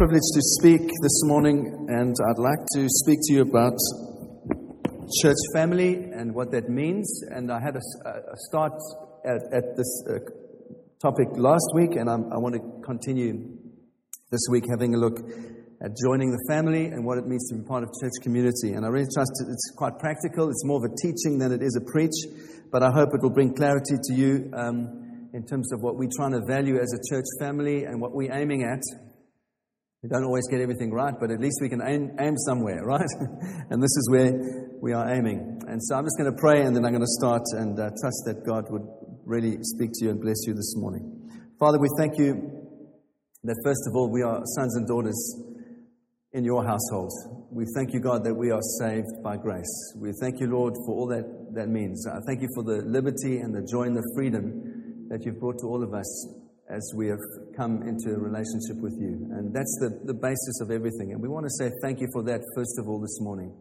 [0.00, 3.76] privilege to speak this morning, and I'd like to speak to you about
[5.20, 7.22] church family and what that means.
[7.28, 8.72] And I had a, a start
[9.26, 10.20] at, at this uh,
[11.02, 13.58] topic last week, and I'm, i want to continue
[14.30, 15.18] this week having a look
[15.84, 18.72] at joining the family and what it means to be part of church community.
[18.72, 20.48] And I really trust it's quite practical.
[20.48, 22.16] It's more of a teaching than it is a preach,
[22.72, 26.16] but I hope it will bring clarity to you um, in terms of what we're
[26.16, 28.80] trying to value as a church family and what we're aiming at
[30.02, 33.10] we don't always get everything right, but at least we can aim, aim somewhere, right?
[33.70, 34.32] and this is where
[34.80, 35.60] we are aiming.
[35.68, 37.90] And so I'm just going to pray and then I'm going to start and uh,
[38.00, 38.86] trust that God would
[39.26, 41.04] really speak to you and bless you this morning.
[41.58, 42.32] Father, we thank you
[43.44, 45.20] that first of all, we are sons and daughters
[46.32, 47.10] in your household.
[47.50, 49.94] We thank you, God, that we are saved by grace.
[49.96, 52.06] We thank you, Lord, for all that that means.
[52.06, 55.58] I thank you for the liberty and the joy and the freedom that you've brought
[55.60, 56.39] to all of us
[56.70, 57.18] as we have
[57.56, 59.28] come into a relationship with you.
[59.32, 61.12] And that's the, the basis of everything.
[61.12, 63.52] And we want to say thank you for that, first of all, this morning.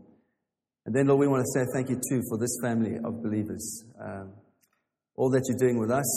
[0.86, 3.84] And then, Lord, we want to say thank you too for this family of believers.
[4.00, 4.34] Um,
[5.16, 6.08] all that you're doing with us,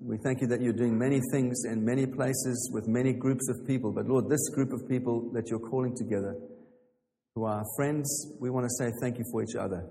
[0.00, 3.66] we thank you that you're doing many things in many places with many groups of
[3.66, 3.92] people.
[3.92, 6.34] But Lord, this group of people that you're calling together,
[7.34, 9.86] who are friends, we want to say thank you for each other.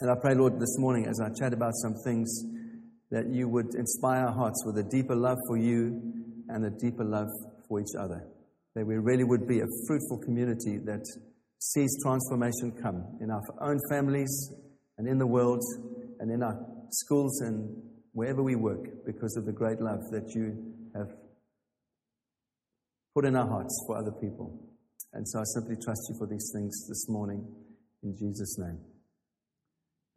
[0.00, 2.44] And I pray, Lord, this morning as I chat about some things
[3.10, 6.00] that you would inspire our hearts with a deeper love for you
[6.48, 7.28] and a deeper love
[7.68, 8.24] for each other.
[8.74, 11.04] That we really would be a fruitful community that
[11.58, 14.52] sees transformation come in our own families
[14.98, 15.62] and in the world
[16.20, 16.56] and in our
[16.90, 17.68] schools and
[18.12, 21.08] wherever we work because of the great love that you have
[23.14, 24.58] put in our hearts for other people.
[25.12, 27.44] And so I simply trust you for these things this morning
[28.02, 28.78] in Jesus' name.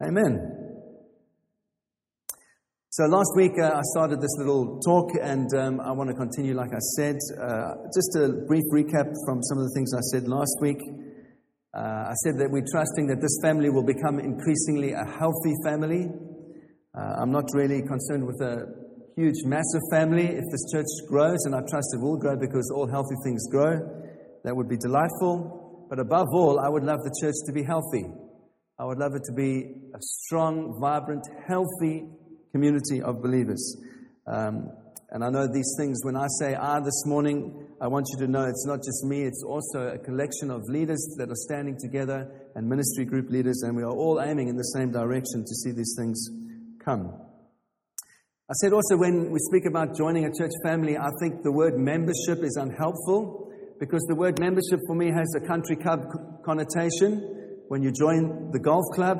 [0.02, 0.63] Amen.
[2.96, 6.54] So last week uh, I started this little talk, and um, I want to continue,
[6.54, 7.18] like I said.
[7.34, 10.78] Uh, just a brief recap from some of the things I said last week.
[11.74, 16.06] Uh, I said that we're trusting that this family will become increasingly a healthy family.
[16.94, 18.62] Uh, I'm not really concerned with a
[19.16, 20.30] huge, massive family.
[20.30, 23.74] If this church grows, and I trust it will grow because all healthy things grow,
[24.44, 25.88] that would be delightful.
[25.90, 28.06] But above all, I would love the church to be healthy.
[28.78, 32.06] I would love it to be a strong, vibrant, healthy
[32.54, 33.76] community of believers.
[34.28, 34.70] Um,
[35.10, 38.30] and I know these things, when I say I this morning, I want you to
[38.30, 42.30] know it's not just me, it's also a collection of leaders that are standing together
[42.54, 45.72] and ministry group leaders, and we are all aiming in the same direction to see
[45.72, 46.30] these things
[46.84, 47.12] come.
[48.48, 51.74] I said also when we speak about joining a church family, I think the word
[51.76, 53.50] membership is unhelpful
[53.80, 56.00] because the word membership for me has a country club
[56.44, 57.64] connotation.
[57.68, 59.18] When you join the golf club,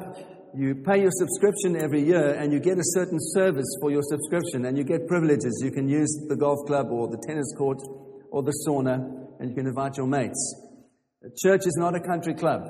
[0.57, 4.67] you pay your subscription every year and you get a certain service for your subscription
[4.67, 5.61] and you get privileges.
[5.65, 7.79] You can use the golf club or the tennis court
[8.31, 8.95] or the sauna
[9.41, 10.43] and you can invite your mates.
[11.43, 12.63] church is not a country club.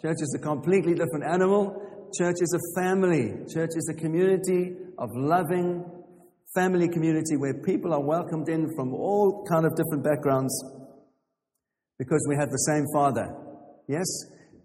[0.00, 1.82] Church is a completely different animal.
[2.16, 3.34] Church is a family.
[3.52, 5.84] Church is a community of loving
[6.54, 10.54] family community where people are welcomed in from all kind of different backgrounds
[11.98, 13.34] because we have the same father.
[13.88, 14.06] Yes?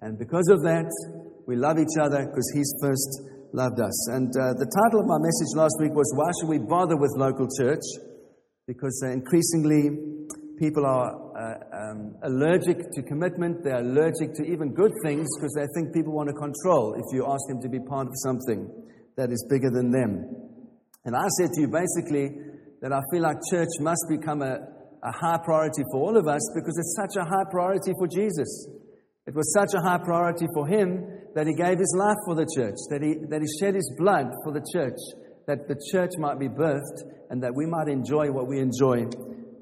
[0.01, 0.89] And because of that,
[1.51, 4.07] we love each other because He's first loved us.
[4.15, 7.11] And uh, the title of my message last week was Why Should We Bother with
[7.19, 7.83] Local Church?
[8.71, 10.23] Because uh, increasingly
[10.55, 15.67] people are uh, um, allergic to commitment, they're allergic to even good things because they
[15.75, 18.71] think people want to control if you ask them to be part of something
[19.17, 20.23] that is bigger than them.
[21.03, 22.31] And I said to you basically
[22.79, 24.55] that I feel like church must become a,
[25.03, 28.47] a high priority for all of us because it's such a high priority for Jesus.
[29.27, 32.47] It was such a high priority for him that he gave his life for the
[32.55, 34.99] church, that he, that he shed his blood for the church,
[35.47, 39.05] that the church might be birthed and that we might enjoy what we enjoy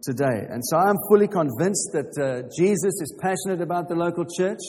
[0.02, 0.48] today.
[0.50, 4.62] And so I'm fully convinced that uh, Jesus is passionate about the local church.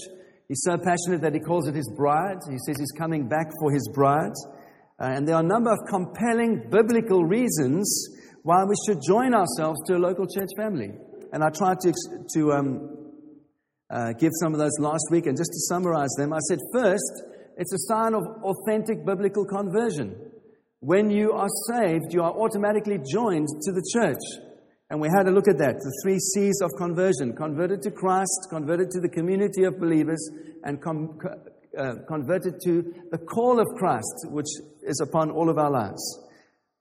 [0.49, 2.39] He's so passionate that he calls it his bride.
[2.50, 4.34] He says he's coming back for his bride.
[5.00, 7.87] Uh, and there are a number of compelling biblical reasons
[8.42, 10.91] why we should join ourselves to a local church family.
[11.33, 11.92] And I tried to,
[12.34, 12.99] to um,
[13.91, 15.27] uh, give some of those last week.
[15.27, 17.22] And just to summarize them, I said, first,
[17.57, 20.16] it's a sign of authentic biblical conversion.
[20.81, 24.47] When you are saved, you are automatically joined to the church.
[24.89, 28.48] And we had a look at that the three C's of conversion converted to Christ,
[28.51, 30.31] converted to the community of believers,
[30.65, 31.19] and com-
[31.78, 34.48] uh, converted to the call of Christ, which
[34.83, 36.03] is upon all of our lives.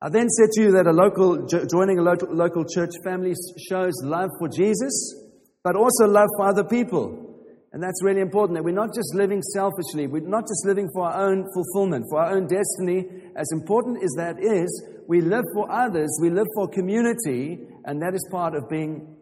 [0.01, 3.33] I then said to you that a local, joining a local, local church family
[3.69, 5.28] shows love for Jesus
[5.63, 7.25] but also love for other people.
[7.71, 11.05] And that's really important that we're not just living selfishly, we're not just living for
[11.05, 13.05] our own fulfillment, for our own destiny.
[13.35, 18.15] As important as that is, we live for others, we live for community, and that
[18.15, 19.15] is part of being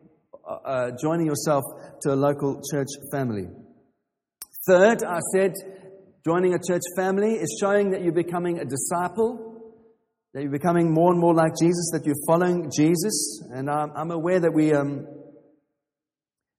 [0.47, 1.63] uh, joining yourself
[2.01, 3.47] to a local church family.
[4.65, 5.53] Third, I said
[6.25, 9.61] joining a church family is showing that you're becoming a disciple,
[10.33, 13.43] that you're becoming more and more like Jesus, that you're following Jesus.
[13.51, 15.07] And I'm, I'm aware that we um,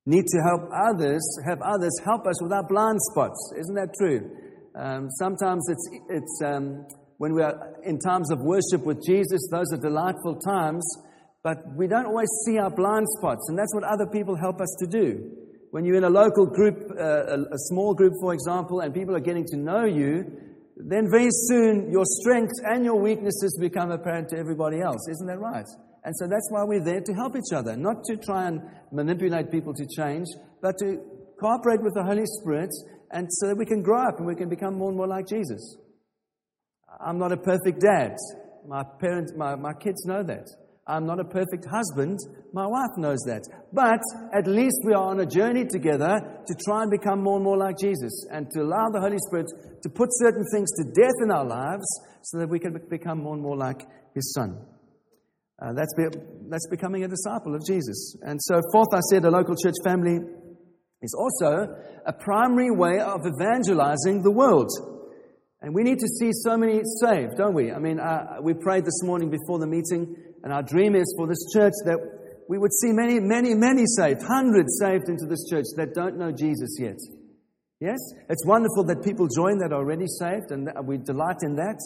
[0.09, 3.37] need to help others, have others help us with our blind spots.
[3.61, 4.33] Isn't that true?
[4.75, 6.87] Um, sometimes it's, it's um,
[7.19, 10.85] when we are in times of worship with Jesus, those are delightful times
[11.43, 14.75] but we don't always see our blind spots, and that's what other people help us
[14.81, 15.31] to do.
[15.71, 19.15] When you're in a local group, uh, a, a small group, for example, and people
[19.15, 20.25] are getting to know you,
[20.77, 25.09] then very soon your strengths and your weaknesses become apparent to everybody else.
[25.11, 25.67] Isn't that right?
[26.09, 29.51] And so that's why we're there to help each other, not to try and manipulate
[29.51, 30.25] people to change,
[30.63, 30.97] but to
[31.39, 32.71] cooperate with the Holy Spirit
[33.11, 35.29] and so that we can grow up and we can become more and more like
[35.29, 35.77] Jesus.
[37.07, 38.17] I'm not a perfect dad.
[38.67, 40.47] My parents, my, my kids know that.
[40.87, 42.19] I'm not a perfect husband.
[42.55, 43.43] My wife knows that.
[43.75, 44.01] But
[44.33, 46.09] at least we are on a journey together
[46.47, 49.49] to try and become more and more like Jesus and to allow the Holy Spirit
[49.83, 51.85] to put certain things to death in our lives
[52.23, 53.83] so that we can become more and more like
[54.15, 54.57] His Son.
[55.61, 56.05] Uh, that's, be,
[56.49, 58.17] that's becoming a disciple of Jesus.
[58.23, 60.19] And so, fourth, I said a local church family
[61.03, 61.75] is also
[62.07, 64.71] a primary way of evangelizing the world.
[65.61, 67.73] And we need to see so many saved, don't we?
[67.73, 71.27] I mean, uh, we prayed this morning before the meeting and our dream is for
[71.27, 71.99] this church that
[72.49, 76.33] we would see many, many, many saved, hundreds saved into this church that don't know
[76.33, 76.97] Jesus yet.
[77.81, 77.99] Yes?
[78.29, 81.79] It's wonderful that people join that are already saved, and we delight in that.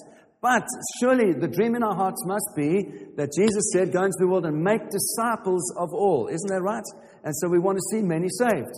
[0.43, 0.67] But
[0.99, 2.83] surely the dream in our hearts must be
[3.17, 6.27] that Jesus said, Go into the world and make disciples of all.
[6.27, 6.83] Isn't that right?
[7.23, 8.75] And so we want to see many saved.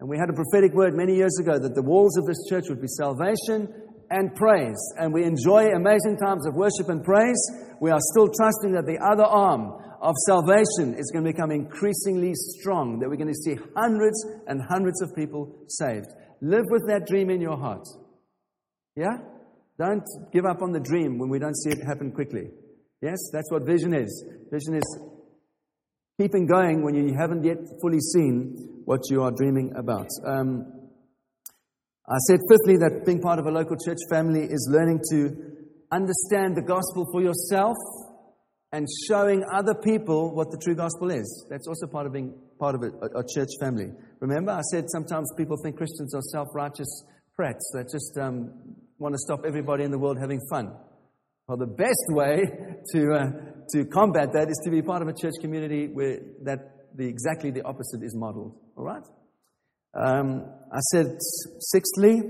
[0.00, 2.64] And we had a prophetic word many years ago that the walls of this church
[2.68, 3.72] would be salvation
[4.10, 4.82] and praise.
[4.98, 7.38] And we enjoy amazing times of worship and praise.
[7.80, 12.32] We are still trusting that the other arm of salvation is going to become increasingly
[12.34, 16.06] strong, that we're going to see hundreds and hundreds of people saved.
[16.42, 17.86] Live with that dream in your heart.
[18.96, 19.18] Yeah?
[19.78, 22.50] Don't give up on the dream when we don't see it happen quickly.
[23.02, 24.24] Yes, that's what vision is.
[24.50, 24.98] Vision is
[26.18, 30.06] keeping going when you haven't yet fully seen what you are dreaming about.
[30.24, 30.64] Um,
[32.06, 35.54] I said, fifthly, that being part of a local church family is learning to
[35.90, 37.76] understand the gospel for yourself
[38.72, 41.46] and showing other people what the true gospel is.
[41.48, 43.90] That's also part of being part of a, a, church family.
[44.20, 47.04] Remember, I said sometimes people think Christians are self righteous
[47.38, 48.52] prats that just um,
[49.04, 50.72] want to stop everybody in the world having fun.
[51.46, 52.40] Well, the best way
[52.92, 53.30] to, uh,
[53.74, 57.50] to combat that is to be part of a church community where that the, exactly
[57.50, 58.56] the opposite is modeled.
[58.76, 59.04] All right?
[59.92, 61.18] Um, I said,
[61.60, 62.22] sixthly,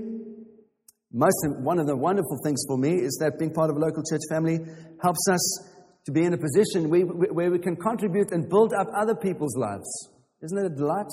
[1.13, 3.79] most, of, one of the wonderful things for me is that being part of a
[3.79, 4.59] local church family
[5.01, 5.69] helps us
[6.05, 9.55] to be in a position where, where we can contribute and build up other people's
[9.55, 10.09] lives.
[10.43, 11.09] Isn't it a delight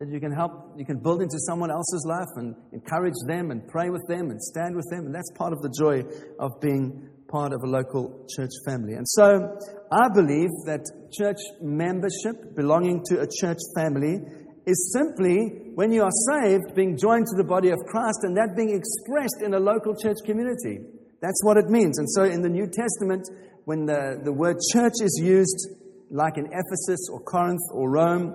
[0.00, 3.68] that you can help, you can build into someone else's life and encourage them and
[3.68, 5.04] pray with them and stand with them?
[5.04, 6.00] And that's part of the joy
[6.38, 8.94] of being part of a local church family.
[8.94, 9.58] And so
[9.92, 14.24] I believe that church membership, belonging to a church family,
[14.66, 18.56] is simply when you are saved, being joined to the body of Christ and that
[18.56, 20.80] being expressed in a local church community.
[21.20, 21.98] That's what it means.
[21.98, 23.28] And so in the New Testament,
[23.66, 25.76] when the, the word church is used,
[26.10, 28.34] like in Ephesus or Corinth or Rome,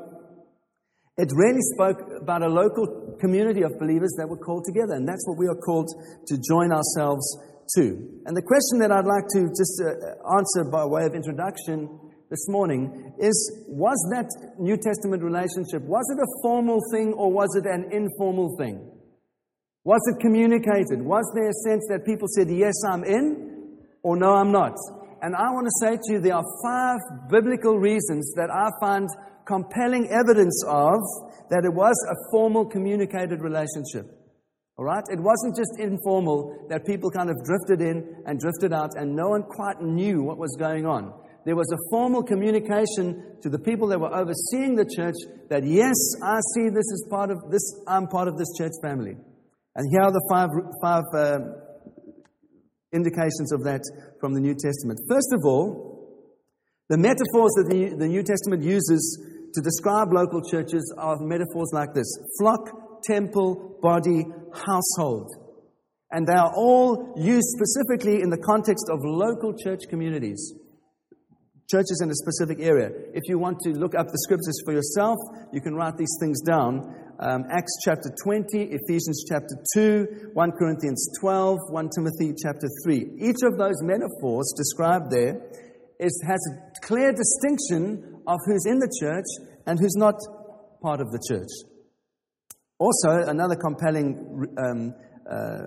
[1.18, 4.94] it really spoke about a local community of believers that were called together.
[4.94, 5.88] And that's what we are called
[6.28, 7.24] to join ourselves
[7.76, 8.22] to.
[8.26, 11.88] And the question that I'd like to just uh, answer by way of introduction
[12.30, 14.28] this morning is was that
[14.60, 18.92] New Testament relationship, was it a formal thing or was it an informal thing?
[19.86, 21.02] Was it communicated?
[21.02, 24.76] Was there a sense that people said, Yes, I'm in, or No, I'm not?
[25.22, 29.08] And I want to say to you, there are five biblical reasons that I find
[29.46, 31.00] compelling evidence of
[31.50, 34.06] that it was a formal communicated relationship.
[34.78, 35.04] All right?
[35.10, 39.30] It wasn't just informal that people kind of drifted in and drifted out and no
[39.30, 41.14] one quite knew what was going on
[41.46, 45.16] there was a formal communication to the people that were overseeing the church
[45.50, 49.16] that, yes, I see this as part of this, I'm part of this church family.
[49.76, 50.50] And here are the five,
[50.82, 51.40] five uh,
[52.92, 53.82] indications of that
[54.20, 55.00] from the New Testament.
[55.08, 55.94] First of all,
[56.90, 59.22] the metaphors that the, the New Testament uses
[59.56, 65.32] to describe local churches are metaphors like this flock, temple, body, household.
[66.12, 70.54] And they are all used specifically in the context of local church communities
[71.70, 72.90] churches in a specific area.
[73.14, 75.18] If you want to look up the scriptures for yourself,
[75.52, 76.94] you can write these things down.
[77.20, 83.18] Um, Acts chapter 20, Ephesians chapter 2, 1 Corinthians 12, 1 Timothy chapter 3.
[83.20, 85.42] Each of those metaphors described there
[86.00, 89.26] is, has a clear distinction of who's in the church
[89.66, 90.16] and who's not
[90.82, 91.50] part of the church.
[92.78, 94.94] Also, another compelling um,
[95.32, 95.66] uh,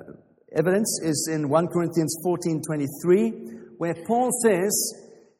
[0.55, 4.73] evidence is in 1 Corinthians 14:23, where Paul says,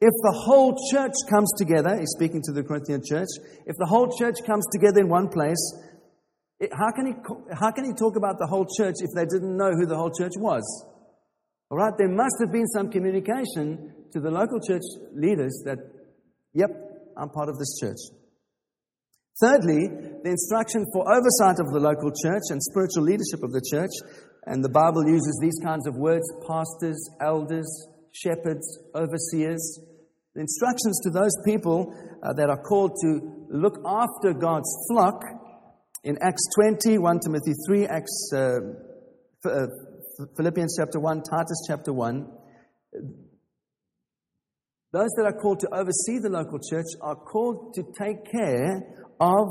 [0.01, 3.29] "If the whole church comes together," he's speaking to the Corinthian church,
[3.67, 5.61] "if the whole church comes together in one place,
[6.59, 7.13] it, how can he
[7.53, 10.11] how can he talk about the whole church if they didn't know who the whole
[10.11, 10.65] church was?"
[11.69, 14.81] All right, there must have been some communication to the local church
[15.13, 15.77] leaders that,
[16.53, 16.88] "Yep,
[17.19, 17.99] I'm part of this church."
[19.39, 19.87] Thirdly,
[20.23, 23.91] the instruction for oversight of the local church and spiritual leadership of the church
[24.45, 27.69] and the Bible uses these kinds of words pastors, elders,
[28.11, 29.79] shepherds, overseers.
[30.33, 35.21] The instructions to those people uh, that are called to look after God's flock
[36.03, 38.59] in Acts 20, 1 Timothy 3, Acts, uh,
[39.45, 39.67] uh,
[40.35, 42.27] Philippians chapter 1, Titus chapter 1.
[44.91, 48.81] Those that are called to oversee the local church are called to take care
[49.19, 49.47] of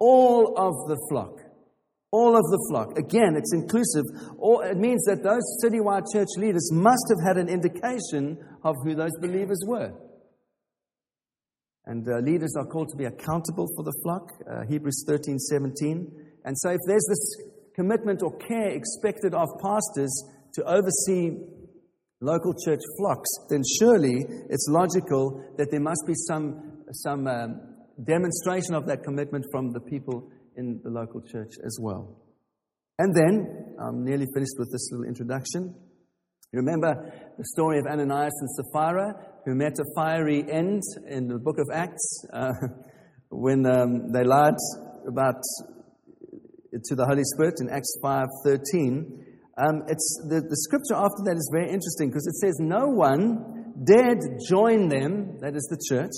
[0.00, 1.34] all of the flock.
[2.10, 2.96] All of the flock.
[2.96, 4.04] Again, it's inclusive.
[4.64, 9.12] It means that those citywide church leaders must have had an indication of who those
[9.20, 9.92] believers were.
[11.84, 16.12] And uh, leaders are called to be accountable for the flock, uh, Hebrews 13 17.
[16.44, 17.36] And so, if there's this
[17.74, 20.12] commitment or care expected of pastors
[20.54, 21.36] to oversee
[22.20, 27.60] local church flocks, then surely it's logical that there must be some, some um,
[28.04, 32.16] demonstration of that commitment from the people in the local church as well.
[32.98, 35.74] And then, I'm nearly finished with this little introduction.
[36.52, 39.12] You remember the story of Ananias and Sapphira,
[39.44, 42.52] who met a fiery end in the book of Acts uh,
[43.30, 44.56] when um, they lied
[45.06, 45.40] about
[46.72, 49.27] to the Holy Spirit in Acts 5:13.
[49.58, 53.74] Um, it's the, the scripture after that is very interesting because it says, "No one
[53.82, 56.14] dared join them, that is the church,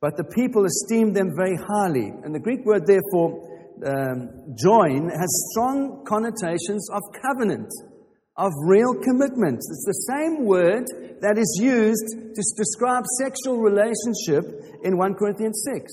[0.00, 3.44] but the people esteemed them very highly." And the Greek word, therefore,
[3.84, 7.68] um, join has strong connotations of covenant,
[8.36, 9.60] of real commitment.
[9.60, 10.88] It's the same word
[11.20, 14.48] that is used to describe sexual relationship
[14.84, 15.92] in 1 Corinthians 6.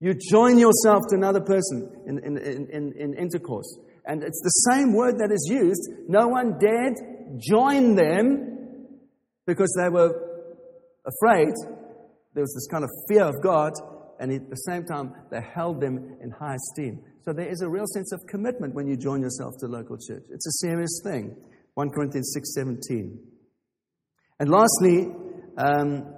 [0.00, 3.78] You join yourself to another person in, in, in, in, intercourse.
[4.06, 5.88] And it's the same word that is used.
[6.08, 6.96] No one dared
[7.38, 8.88] join them
[9.46, 10.10] because they were
[11.06, 11.54] afraid.
[12.34, 13.72] There was this kind of fear of God
[14.20, 17.02] and at the same time, they held them in high esteem.
[17.24, 20.24] So there is a real sense of commitment when you join yourself to local church.
[20.30, 21.34] It's a serious thing.
[21.74, 23.16] 1 Corinthians 6.17.
[24.38, 25.08] And lastly,
[25.56, 26.14] um,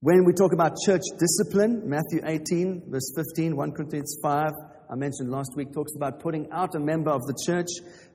[0.00, 4.50] when we talk about church discipline, Matthew 18, verse 15, 1 Corinthians 5,
[4.90, 7.68] I mentioned last week, talks about putting out a member of the church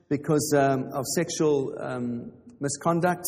[0.08, 3.24] because um, of sexual um, misconduct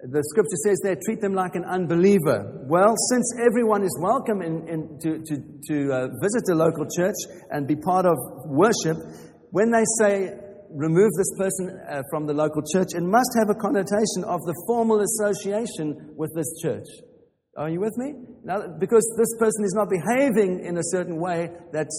[0.00, 2.62] the scripture says there, treat them like an unbeliever.
[2.70, 7.18] Well, since everyone is welcome in, in, to, to, to uh, visit a local church
[7.50, 8.14] and be part of
[8.46, 8.94] worship,
[9.50, 10.38] when they say
[10.70, 14.54] remove this person uh, from the local church, it must have a connotation of the
[14.68, 16.86] formal association with this church.
[17.56, 18.14] Are you with me?
[18.44, 21.90] Now, because this person is not behaving in a certain way that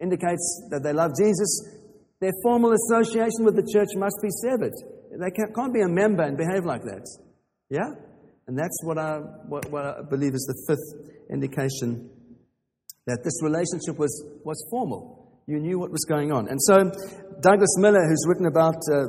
[0.00, 1.48] indicates that they love Jesus,
[2.20, 4.72] their formal association with the church must be severed.
[5.10, 7.06] They can't be a member and behave like that.
[7.70, 7.94] Yeah?
[8.46, 12.10] And that's what I, what, what I believe is the fifth indication
[13.06, 14.12] that this relationship was,
[14.44, 15.42] was formal.
[15.46, 16.48] You knew what was going on.
[16.48, 16.90] And so
[17.40, 19.06] Douglas Miller, who's written about uh,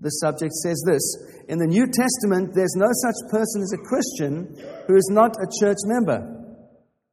[0.00, 1.02] this subject, says this
[1.48, 4.54] In the New Testament, there's no such person as a Christian
[4.86, 6.37] who is not a church member.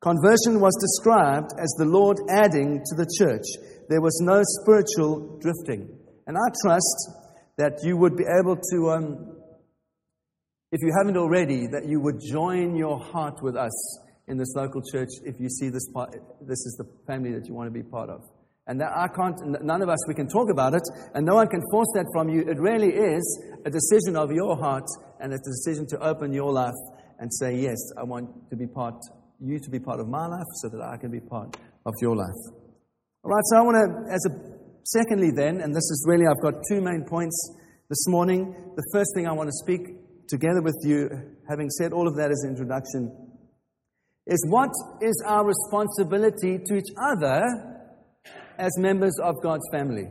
[0.02, 3.46] Conversion was described as the Lord adding to the church.
[3.90, 5.90] There was no spiritual drifting.
[6.28, 7.12] And I trust
[7.58, 9.38] that you would be able to, um,
[10.72, 14.82] if you haven't already, that you would join your heart with us in this local
[14.92, 16.12] church if you see this part,
[16.42, 18.22] this is the family that you want to be part of.
[18.68, 20.82] And that I can't, none of us, we can talk about it,
[21.14, 22.42] and no one can force that from you.
[22.42, 24.86] It really is a decision of your heart,
[25.20, 26.74] and it's a decision to open your life
[27.20, 28.96] and say, Yes, I want to be part,
[29.46, 32.16] you to be part of my life so that I can be part of your
[32.16, 32.42] life.
[33.24, 36.42] All right, so I want to, as a Secondly, then, and this is really, I've
[36.44, 37.36] got two main points
[37.90, 38.54] this morning.
[38.76, 39.82] The first thing I want to speak
[40.28, 41.10] together with you,
[41.50, 43.12] having said all of that as an introduction,
[44.28, 44.70] is what
[45.02, 47.42] is our responsibility to each other
[48.60, 50.06] as members of God's family?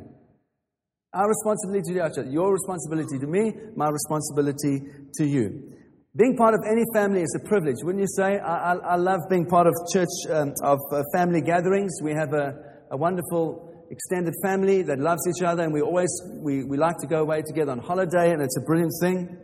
[1.13, 5.73] Our responsibility to each other, your responsibility to me, my responsibility to you.
[6.17, 7.79] Being part of any family is a privilege.
[7.83, 8.39] Wouldn't you say?
[8.39, 11.91] I, I, I love being part of church, um, of uh, family gatherings.
[12.05, 12.55] We have a,
[12.93, 17.09] a wonderful extended family that loves each other, and we always we, we like to
[17.09, 19.37] go away together on holiday, and it's a brilliant thing.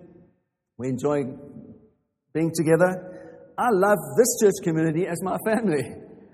[0.79, 1.25] We enjoy
[2.35, 3.51] being together.
[3.59, 5.83] I love this church community as my family.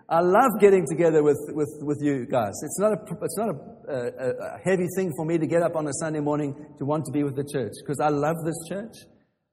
[0.06, 2.52] I love getting together with, with, with you guys.
[2.62, 5.74] It's not, a, it's not a, a, a heavy thing for me to get up
[5.76, 8.54] on a Sunday morning to want to be with the church because I love this
[8.68, 8.94] church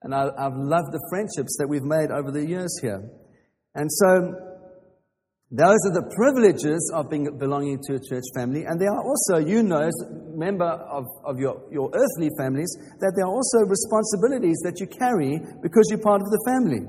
[0.03, 3.01] and I, I've loved the friendships that we've made over the years here.
[3.75, 4.53] And so
[5.53, 8.65] those are the privileges of being, belonging to a church family.
[8.65, 12.73] And there are also, you know, as a member of, of your, your earthly families,
[12.99, 16.81] that there are also responsibilities that you carry because you're part of the family.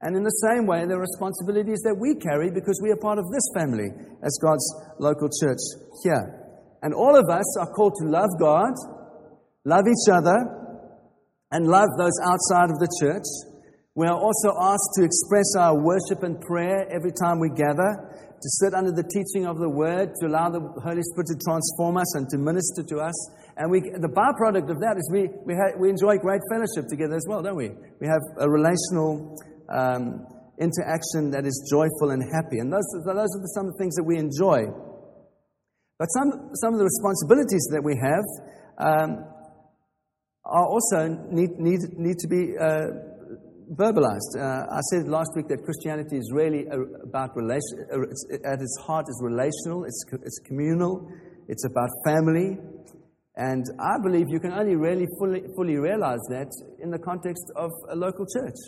[0.00, 3.20] And in the same way, there are responsibilities that we carry because we are part
[3.20, 3.92] of this family
[4.24, 4.64] as God's
[4.98, 5.60] local church
[6.02, 6.42] here.
[6.82, 8.72] And all of us are called to love God,
[9.68, 10.61] love each other,
[11.52, 13.28] and love those outside of the church.
[13.94, 18.08] We are also asked to express our worship and prayer every time we gather,
[18.40, 22.00] to sit under the teaching of the Word, to allow the Holy Spirit to transform
[22.00, 23.14] us and to minister to us.
[23.60, 27.14] And we, the byproduct of that is we, we, ha- we enjoy great fellowship together
[27.14, 27.68] as well, don't we?
[28.00, 29.36] We have a relational
[29.68, 30.24] um,
[30.56, 32.64] interaction that is joyful and happy.
[32.64, 34.72] And those, those are the, some of the things that we enjoy.
[36.00, 38.24] But some, some of the responsibilities that we have
[38.80, 39.31] um,
[40.52, 42.54] are also need, need, need to be.
[42.56, 43.10] Uh,
[43.72, 44.36] verbalized.
[44.36, 49.06] Uh, I said last week that Christianity is really about relation, it's, at its heart
[49.08, 51.08] is relational, it's, it's communal,
[51.48, 52.58] it's about family.
[53.36, 57.70] And I believe you can only really fully, fully realize that in the context of
[57.90, 58.60] a local church.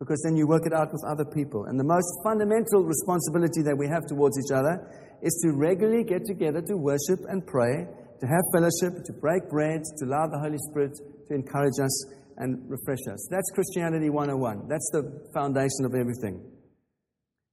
[0.00, 1.66] Because then you work it out with other people.
[1.66, 4.80] And the most fundamental responsibility that we have towards each other
[5.22, 7.86] is to regularly get together to worship and pray,
[8.20, 10.92] to have fellowship, to break bread, to allow the Holy Spirit
[11.28, 11.94] to encourage us
[12.36, 13.28] and refresh us.
[13.30, 14.68] That's Christianity 101.
[14.68, 16.42] That's the foundation of everything.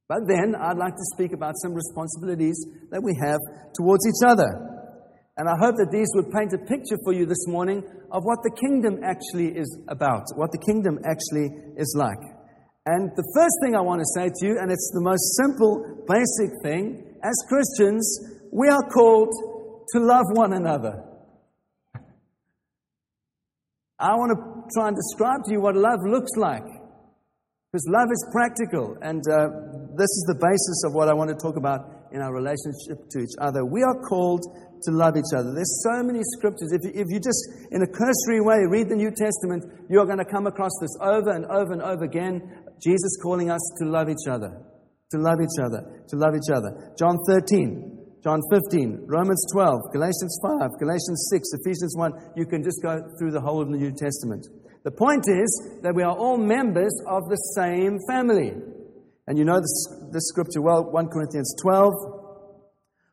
[0.10, 2.58] But then I'd like to speak about some responsibilities
[2.92, 3.40] that we have
[3.74, 4.50] towards each other.
[5.38, 7.80] And I hope that these would paint a picture for you this morning
[8.12, 12.20] of what the kingdom actually is about, what the kingdom actually is like.
[12.86, 16.04] And the first thing I want to say to you, and it's the most simple,
[16.10, 18.04] basic thing, as Christians,
[18.52, 19.32] we are called
[19.94, 21.04] to love one another.
[24.00, 24.40] I want to
[24.74, 26.66] try and describe to you what love looks like.
[27.72, 29.48] Because love is practical, and uh,
[29.96, 33.20] this is the basis of what I want to talk about in our relationship to
[33.24, 33.64] each other.
[33.64, 35.56] We are called to love each other.
[35.56, 36.76] There's so many scriptures.
[36.76, 40.20] If you, if you just, in a cursory way, read the New Testament, you're going
[40.20, 42.44] to come across this over and over and over again.
[42.84, 44.52] Jesus calling us to love each other,
[45.12, 46.92] to love each other, to love each other.
[47.00, 52.12] John 13, John 15, Romans 12, Galatians 5, Galatians 6, Ephesians 1.
[52.36, 54.46] You can just go through the whole of the New Testament.
[54.84, 58.54] The point is that we are all members of the same family.
[59.26, 61.94] And you know this, this scripture well, 1 Corinthians 12.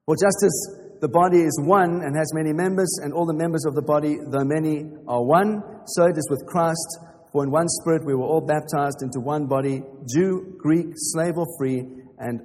[0.04, 3.64] For just as the body is one and has many members, and all the members
[3.64, 6.98] of the body, though many, are one, so it is with Christ.
[7.32, 11.46] For in one spirit we were all baptized into one body, Jew, Greek, slave, or
[11.58, 11.86] free,
[12.18, 12.40] and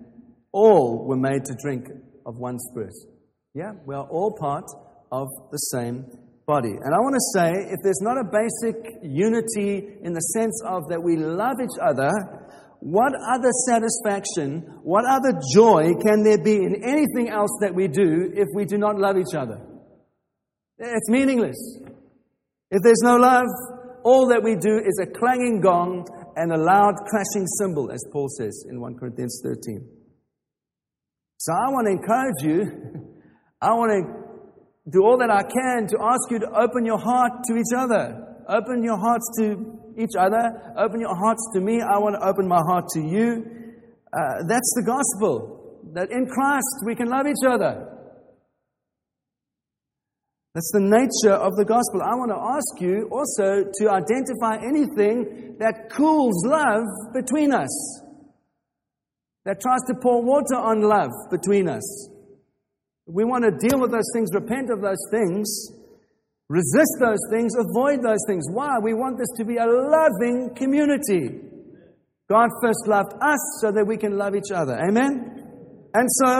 [0.53, 1.89] all were made to drink
[2.25, 2.93] of one Spirit.
[3.53, 4.65] Yeah, we are all part
[5.11, 6.05] of the same
[6.45, 6.69] body.
[6.71, 10.89] And I want to say if there's not a basic unity in the sense of
[10.89, 12.11] that we love each other,
[12.79, 18.31] what other satisfaction, what other joy can there be in anything else that we do
[18.33, 19.61] if we do not love each other?
[20.77, 21.55] It's meaningless.
[22.71, 23.45] If there's no love,
[24.03, 26.05] all that we do is a clanging gong
[26.35, 30.02] and a loud crashing cymbal, as Paul says in 1 Corinthians 13.
[31.43, 32.71] So I want to encourage you.
[33.61, 34.01] I want to
[34.89, 38.39] do all that I can to ask you to open your heart to each other.
[38.47, 39.59] Open your hearts to
[39.99, 40.39] each other.
[40.79, 41.81] Open your hearts to me.
[41.81, 43.43] I want to open my heart to you.
[44.07, 45.83] Uh, that's the gospel.
[45.91, 47.91] That in Christ we can love each other.
[50.55, 51.99] That's the nature of the gospel.
[52.07, 58.02] I want to ask you also to identify anything that cools love between us
[59.45, 62.09] that tries to pour water on love between us.
[63.05, 65.71] We want to deal with those things, repent of those things,
[66.47, 68.45] resist those things, avoid those things.
[68.51, 68.79] Why?
[68.81, 71.41] We want this to be a loving community.
[72.29, 74.79] God first loved us so that we can love each other.
[74.79, 75.89] Amen?
[75.93, 76.39] And so,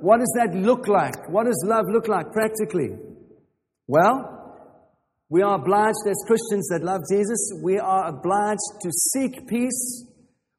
[0.00, 1.28] what does that look like?
[1.28, 2.90] What does love look like practically?
[3.88, 4.36] Well,
[5.28, 10.05] we are obliged as Christians that love Jesus, we are obliged to seek peace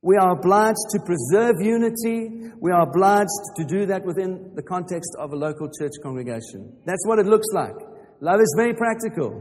[0.07, 2.47] we are obliged to preserve unity.
[2.63, 6.71] We are obliged to do that within the context of a local church congregation.
[6.87, 7.75] That's what it looks like.
[8.21, 9.35] Love is very practical.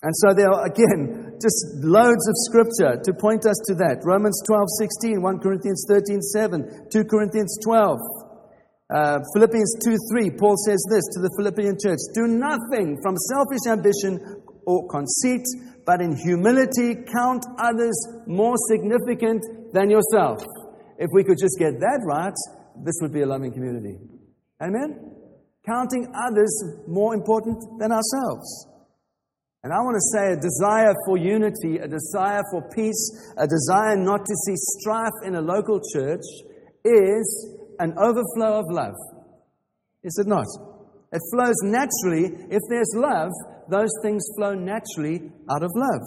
[0.00, 4.00] And so there are, again, just loads of scripture to point us to that.
[4.00, 8.00] Romans 12, 16, 1 Corinthians 13, 7, 2 Corinthians 12.
[8.88, 9.92] Uh, Philippians 2
[10.24, 15.44] 3, Paul says this to the Philippian church Do nothing from selfish ambition or conceit,
[15.90, 17.98] but in humility count others
[18.28, 20.38] more significant than yourself.
[20.98, 22.38] If we could just get that right,
[22.84, 23.98] this would be a loving community.
[24.62, 24.94] Amen?
[25.66, 26.54] Counting others
[26.86, 28.68] more important than ourselves.
[29.64, 33.96] And I want to say a desire for unity, a desire for peace, a desire
[33.96, 36.22] not to see strife in a local church
[36.84, 37.26] is
[37.80, 38.94] an overflow of love.
[40.04, 40.46] Is it not?
[41.12, 42.30] It flows naturally.
[42.48, 43.32] If there's love,
[43.70, 46.02] those things flow naturally out of love.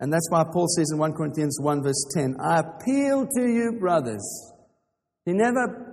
[0.00, 3.76] And that's why Paul says in 1 Corinthians 1, verse 10, I appeal to you,
[3.78, 4.24] brothers.
[5.26, 5.90] He never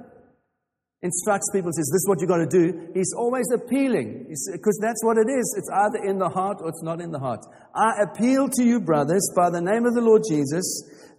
[1.02, 2.90] instructs people, says, This is what you've got to do.
[2.94, 5.56] He's always appealing, because that's what it is.
[5.58, 7.42] It's either in the heart or it's not in the heart.
[7.76, 10.66] I appeal to you, brothers, by the name of the Lord Jesus,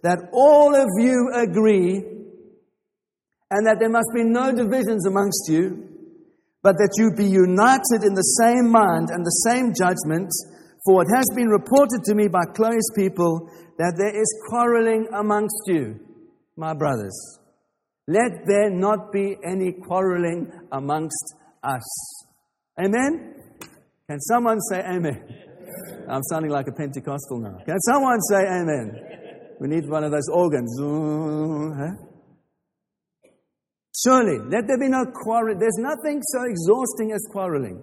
[0.01, 2.03] that all of you agree
[3.51, 5.87] and that there must be no divisions amongst you,
[6.61, 10.29] but that you be united in the same mind and the same judgment.
[10.85, 15.61] For it has been reported to me by Chloe's people that there is quarreling amongst
[15.67, 15.99] you,
[16.55, 17.15] my brothers.
[18.07, 22.25] Let there not be any quarreling amongst us.
[22.79, 23.35] Amen?
[24.09, 25.21] Can someone say amen?
[26.09, 27.59] I'm sounding like a Pentecostal now.
[27.65, 28.99] Can someone say amen?
[29.59, 30.75] We need one of those organs.
[34.03, 35.57] Surely, let there be no quarrel.
[35.59, 37.81] There's nothing so exhausting as quarreling.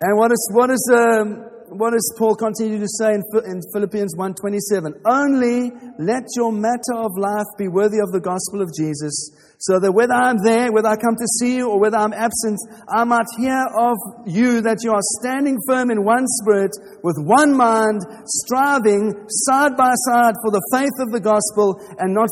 [0.00, 4.16] And what is, what is, um, what does Paul continue to say in, in Philippians
[4.16, 5.00] 1.27?
[5.04, 9.12] Only let your matter of life be worthy of the gospel of Jesus,
[9.58, 12.58] so that whether I'm there, whether I come to see you, or whether I'm absent,
[12.88, 17.56] I might hear of you that you are standing firm in one spirit, with one
[17.56, 22.28] mind, striving side by side for the faith of the gospel, and not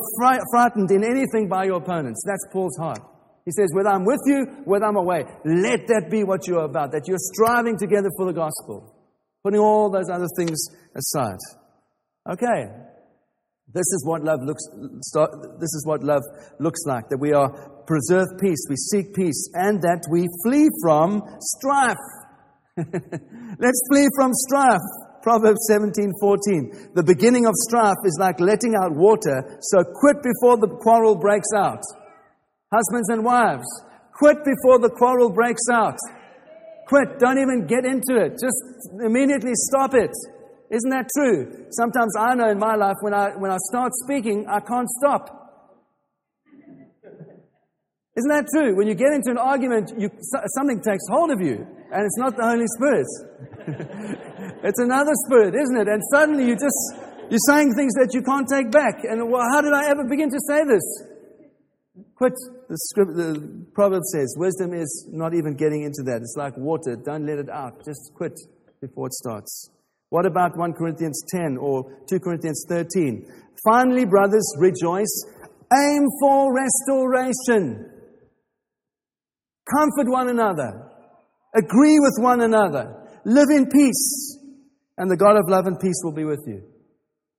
[0.51, 2.23] frightened in anything by your opponents.
[2.27, 3.01] That's Paul's heart.
[3.45, 6.91] He says, whether I'm with you, whether I'm away, let that be what you're about,
[6.93, 8.96] that you're striving together for the gospel
[9.47, 10.59] putting all those other things
[10.97, 11.39] aside.
[12.29, 12.67] Okay.
[13.73, 14.65] This is what love looks
[15.61, 16.23] this is what love
[16.59, 17.49] looks like that we are
[17.87, 22.07] preserve peace, we seek peace and that we flee from strife.
[22.77, 24.87] Let's flee from strife.
[25.23, 26.95] Proverbs 17:14.
[26.95, 31.53] The beginning of strife is like letting out water, so quit before the quarrel breaks
[31.57, 31.83] out.
[32.73, 33.67] Husbands and wives,
[34.15, 35.99] quit before the quarrel breaks out.
[36.87, 37.19] Quit.
[37.19, 38.39] Don't even get into it.
[38.39, 40.15] Just immediately stop it.
[40.71, 41.67] Isn't that true?
[41.71, 45.47] Sometimes I know in my life when I, when I start speaking, I can't stop.
[48.17, 48.75] Isn't that true?
[48.75, 50.09] When you get into an argument, you,
[50.57, 53.07] something takes hold of you, and it's not the Holy Spirit.
[54.65, 55.87] it's another spirit, isn't it?
[55.87, 56.97] And suddenly you just,
[57.29, 59.05] you're saying things that you can't take back.
[59.05, 60.87] And well, how did I ever begin to say this?
[62.17, 62.33] Quit.
[62.69, 66.19] The, script, the proverb says wisdom is not even getting into that.
[66.23, 66.97] It's like water.
[66.97, 67.85] Don't let it out.
[67.85, 68.33] Just quit
[68.81, 69.71] before it starts.
[70.11, 73.27] What about 1 Corinthians 10 or 2 Corinthians 13?
[73.65, 75.25] Finally, brothers, rejoice.
[75.73, 77.91] Aim for restoration.
[79.69, 80.91] Comfort one another.
[81.55, 83.09] Agree with one another.
[83.25, 84.39] Live in peace.
[84.99, 86.63] And the God of love and peace will be with you.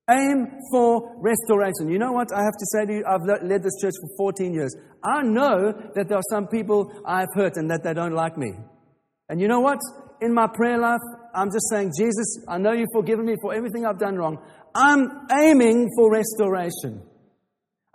[0.10, 1.90] Aim for restoration.
[1.90, 3.04] You know what I have to say to you?
[3.06, 4.74] I've led this church for 14 years.
[5.04, 8.54] I know that there are some people I've hurt and that they don't like me.
[9.28, 9.80] And you know what?
[10.22, 11.02] In my prayer life,
[11.36, 14.38] I'm just saying, Jesus, I know you've forgiven me for everything I've done wrong.
[14.74, 17.02] I'm aiming for restoration.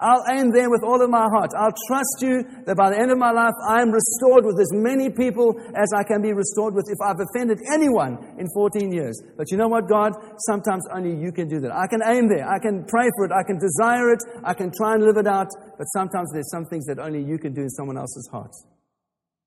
[0.03, 1.55] I'll aim there with all of my heart.
[1.55, 4.75] I'll trust you that by the end of my life, I am restored with as
[4.75, 9.23] many people as I can be restored with if I've offended anyone in 14 years.
[9.39, 10.13] But you know what, God?
[10.51, 11.71] Sometimes only you can do that.
[11.71, 12.43] I can aim there.
[12.43, 13.33] I can pray for it.
[13.33, 14.23] I can desire it.
[14.43, 15.49] I can try and live it out.
[15.79, 18.53] But sometimes there's some things that only you can do in someone else's heart.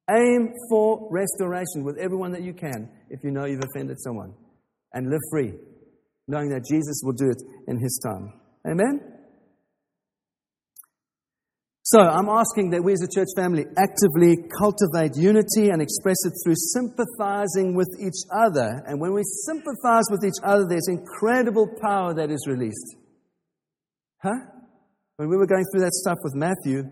[0.09, 4.33] Aim for restoration with everyone that you can if you know you've offended someone.
[4.93, 5.51] And live free,
[6.27, 8.31] knowing that Jesus will do it in His time.
[8.65, 9.14] Amen?
[11.85, 16.33] So I'm asking that we as a church family actively cultivate unity and express it
[16.43, 18.81] through sympathizing with each other.
[18.87, 22.95] And when we sympathize with each other, there's incredible power that is released.
[24.17, 24.49] Huh?
[25.17, 26.89] When we were going through that stuff with Matthew,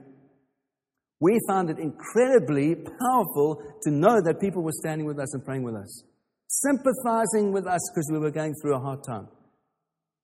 [1.19, 5.63] we found it incredibly powerful to know that people were standing with us and praying
[5.63, 6.03] with us,
[6.49, 9.27] sympathizing with us because we were going through a hard time.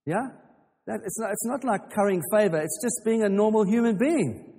[0.05, 0.27] Yeah?
[0.85, 4.57] That, it's, not, it's not like currying favor, it's just being a normal human being.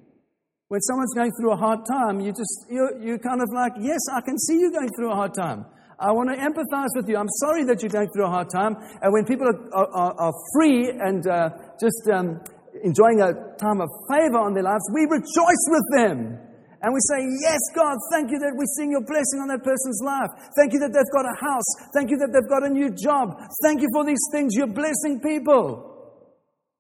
[0.71, 3.99] When someone's going through a hard time, you just, you you kind of like, yes,
[4.15, 5.67] I can see you going through a hard time.
[5.99, 7.19] I want to empathize with you.
[7.19, 8.79] I'm sorry that you're going through a hard time.
[9.03, 11.51] And when people are, are, are free and uh,
[11.83, 12.39] just um,
[12.87, 16.39] enjoying a time of favor on their lives, we rejoice with them.
[16.39, 19.99] And we say, Yes, God, thank you that we're seeing your blessing on that person's
[20.07, 20.31] life.
[20.55, 21.67] Thank you that they've got a house.
[21.99, 23.35] Thank you that they've got a new job.
[23.67, 24.55] Thank you for these things.
[24.55, 25.83] You're blessing people.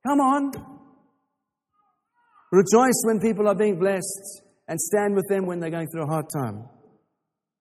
[0.07, 0.79] Come on.
[2.51, 6.11] Rejoice when people are being blessed and stand with them when they're going through a
[6.11, 6.65] hard time.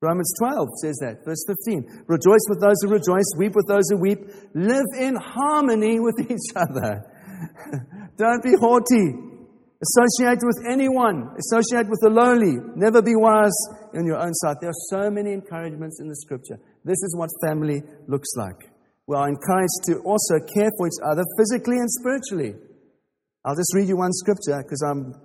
[0.01, 2.05] Romans 12 says that, verse 15.
[2.07, 4.19] Rejoice with those who rejoice, weep with those who weep,
[4.55, 7.03] live in harmony with each other.
[8.17, 9.29] Don't be haughty.
[9.79, 11.35] Associate with anyone.
[11.39, 12.57] Associate with the lowly.
[12.75, 13.55] Never be wise
[13.93, 14.57] in your own sight.
[14.61, 16.59] There are so many encouragements in the scripture.
[16.83, 18.71] This is what family looks like.
[19.07, 22.55] We are encouraged to also care for each other physically and spiritually.
[23.45, 25.15] I'll just read you one scripture because I've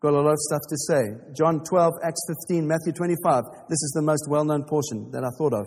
[0.00, 1.02] got a lot of stuff to say.
[1.34, 3.44] John 12, Acts 15, Matthew 25.
[3.68, 5.66] This is the most well known portion that I thought of.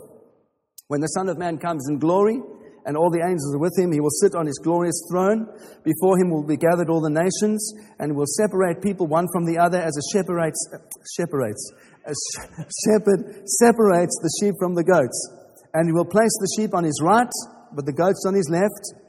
[0.88, 2.38] When the Son of Man comes in glory,
[2.86, 3.92] and all the angels are with him.
[3.92, 5.50] He will sit on his glorious throne.
[5.82, 9.58] Before him will be gathered all the nations, and will separate people one from the
[9.58, 10.54] other as a shepherd
[11.18, 11.74] separates,
[12.06, 12.14] a
[12.86, 15.18] shepherd separates the sheep from the goats.
[15.74, 17.34] And he will place the sheep on his right,
[17.74, 19.05] but the goats on his left.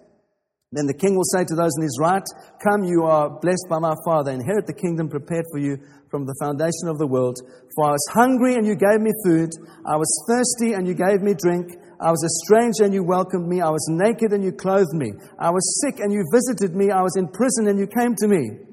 [0.72, 2.26] Then the king will say to those on his right,
[2.58, 5.78] Come, you are blessed by my Father, inherit the kingdom prepared for you
[6.10, 7.38] from the foundation of the world.
[7.74, 9.54] For I was hungry and you gave me food.
[9.86, 11.78] I was thirsty and you gave me drink.
[12.02, 13.62] I was a stranger and you welcomed me.
[13.62, 15.14] I was naked and you clothed me.
[15.38, 16.90] I was sick and you visited me.
[16.90, 18.66] I was in prison and you came to me.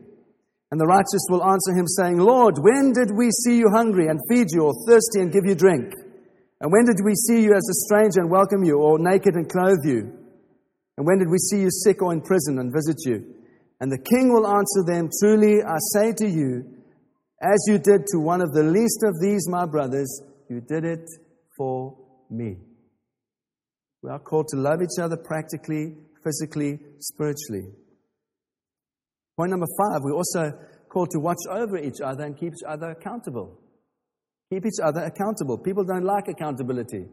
[0.74, 4.18] And the righteous will answer him, saying, Lord, when did we see you hungry and
[4.28, 5.94] feed you, or thirsty and give you drink?
[6.60, 9.48] And when did we see you as a stranger and welcome you, or naked and
[9.48, 10.23] clothe you?
[10.98, 13.36] And when did we see you sick or in prison and visit you?
[13.80, 16.64] And the king will answer them, Truly I say to you,
[17.42, 21.10] as you did to one of the least of these my brothers, you did it
[21.58, 21.98] for
[22.30, 22.58] me.
[24.02, 27.74] We are called to love each other practically, physically, spiritually.
[29.36, 30.52] Point number five, we're also
[30.90, 33.60] called to watch over each other and keep each other accountable.
[34.52, 35.58] Keep each other accountable.
[35.58, 37.08] People don't like accountability,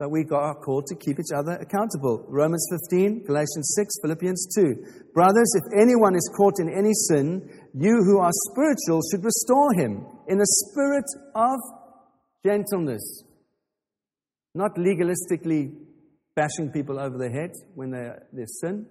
[0.00, 2.24] but we got are called to keep each other accountable.
[2.26, 5.12] Romans 15, Galatians 6, Philippians 2.
[5.12, 10.06] Brothers, if anyone is caught in any sin, you who are spiritual should restore him
[10.26, 11.58] in a spirit of
[12.46, 13.24] gentleness,
[14.54, 15.74] not legalistically
[16.34, 18.86] bashing people over the head when they, they sin.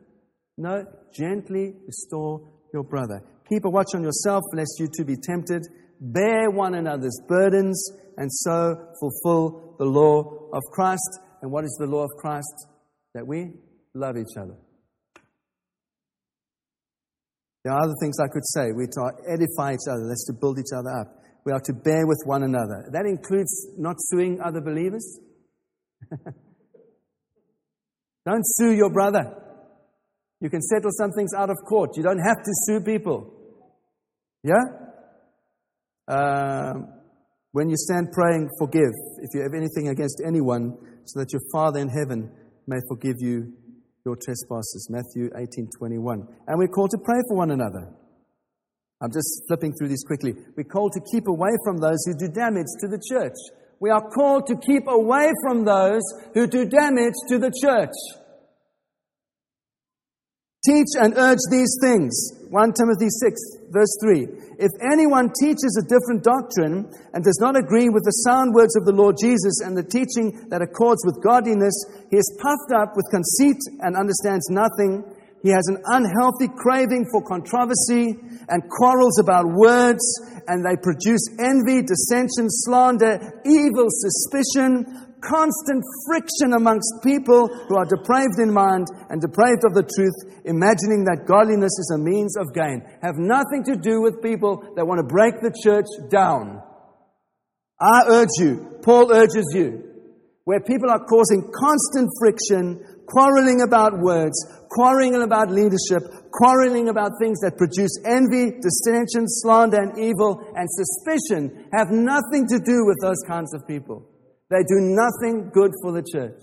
[0.59, 3.23] No, gently restore your brother.
[3.49, 5.63] Keep a watch on yourself, lest you too be tempted.
[5.99, 11.19] Bear one another's burdens, and so fulfill the law of Christ.
[11.41, 12.67] And what is the law of Christ?
[13.15, 13.53] That we
[13.95, 14.55] love each other.
[17.63, 18.67] There are other things I could say.
[18.71, 20.07] We're to edify each other.
[20.07, 21.15] That's to build each other up.
[21.45, 22.89] We are to bear with one another.
[22.91, 25.19] That includes not suing other believers.
[28.25, 29.33] Don't sue your brother.
[30.41, 31.97] You can settle some things out of court.
[31.97, 33.33] You don't have to sue people.
[34.43, 34.61] Yeah?
[36.07, 36.73] Uh,
[37.51, 41.79] when you stand praying, forgive if you have anything against anyone, so that your Father
[41.79, 42.31] in heaven
[42.67, 43.51] may forgive you
[44.05, 44.87] your trespasses.
[44.89, 46.27] Matthew 18 21.
[46.47, 47.93] And we're called to pray for one another.
[49.01, 50.33] I'm just flipping through these quickly.
[50.57, 53.37] We're called to keep away from those who do damage to the church.
[53.79, 56.01] We are called to keep away from those
[56.33, 57.95] who do damage to the church.
[60.65, 62.11] Teach and urge these things.
[62.51, 64.59] 1 Timothy 6, verse 3.
[64.59, 68.83] If anyone teaches a different doctrine and does not agree with the sound words of
[68.83, 71.71] the Lord Jesus and the teaching that accords with godliness,
[72.11, 75.07] he is puffed up with conceit and understands nothing.
[75.47, 78.19] He has an unhealthy craving for controversy
[78.51, 80.03] and quarrels about words,
[80.51, 83.15] and they produce envy, dissension, slander,
[83.47, 89.87] evil suspicion, constant friction amongst people who are depraved in mind and depraved of the
[89.87, 92.81] truth, imagining that godliness is a means of gain.
[93.01, 96.61] Have nothing to do with people that want to break the church down.
[97.79, 99.83] I urge you, Paul urges you,
[100.43, 104.35] where people are causing constant friction, quarreling about words,
[104.69, 106.03] quarreling about leadership,
[106.33, 112.59] quarreling about things that produce envy, dissension, slander, and evil, and suspicion, have nothing to
[112.59, 114.08] do with those kinds of people.
[114.49, 116.39] They do nothing good for the church.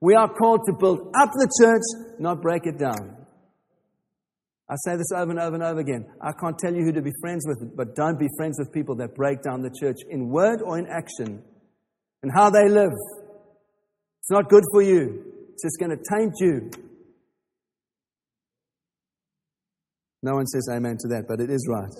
[0.00, 3.20] We are called to build up the church, not break it down.
[4.70, 6.06] I say this over and over and over again.
[6.22, 8.94] I can't tell you who to be friends with, but don't be friends with people
[8.96, 11.42] that break down the church in word or in action
[12.22, 12.92] and how they live.
[14.20, 15.24] It's not good for you.
[15.52, 16.70] It's just going to taint you.
[20.22, 21.92] No one says amen to that, but it is right.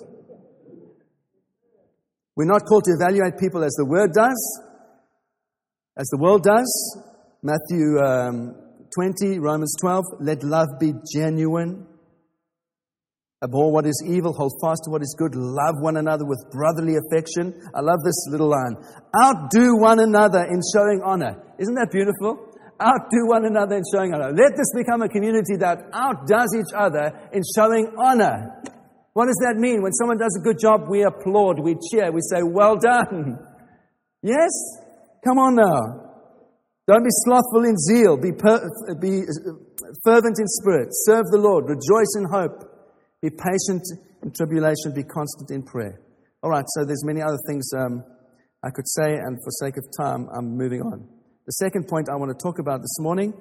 [2.37, 4.61] We're not called to evaluate people as the word does,
[5.97, 6.71] as the world does.
[7.43, 8.55] Matthew um,
[8.95, 11.87] 20, Romans 12, let love be genuine.
[13.43, 16.93] Abhor what is evil, hold fast to what is good, love one another with brotherly
[16.93, 17.57] affection.
[17.73, 18.77] I love this little line.
[19.17, 21.41] Outdo one another in showing honor.
[21.57, 22.53] Isn't that beautiful?
[22.79, 24.29] Outdo one another in showing honor.
[24.29, 28.61] Let this become a community that outdoes each other in showing honor.
[29.13, 29.81] What does that mean?
[29.81, 33.39] When someone does a good job, we applaud, we cheer, we say, Well done.
[34.23, 34.51] Yes?
[35.23, 36.11] Come on now.
[36.87, 38.17] Don't be slothful in zeal.
[38.17, 38.67] Be, per-
[38.99, 39.21] be
[40.03, 40.89] fervent in spirit.
[41.05, 41.65] Serve the Lord.
[41.69, 42.67] Rejoice in hope.
[43.21, 43.83] Be patient
[44.23, 44.93] in tribulation.
[44.95, 46.01] Be constant in prayer.
[46.43, 48.03] All right, so there's many other things um,
[48.63, 51.07] I could say, and for sake of time, I'm moving on.
[51.45, 53.33] The second point I want to talk about this morning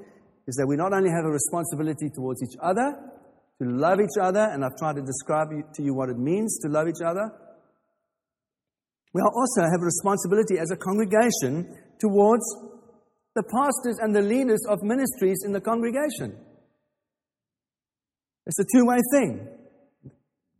[0.46, 2.92] is that we not only have a responsibility towards each other,
[3.60, 6.68] to love each other, and I've tried to describe to you what it means to
[6.68, 7.30] love each other.
[9.12, 12.44] We also have a responsibility as a congregation towards
[13.34, 16.38] the pastors and the leaders of ministries in the congregation.
[18.46, 19.48] It's a two way thing.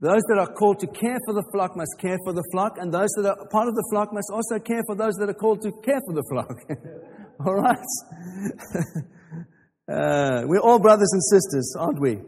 [0.01, 2.93] Those that are called to care for the flock must care for the flock, and
[2.93, 5.61] those that are part of the flock must also care for those that are called
[5.63, 6.59] to care for the flock.
[7.47, 7.77] all right?
[9.93, 12.19] uh, we're all brothers and sisters, aren't we?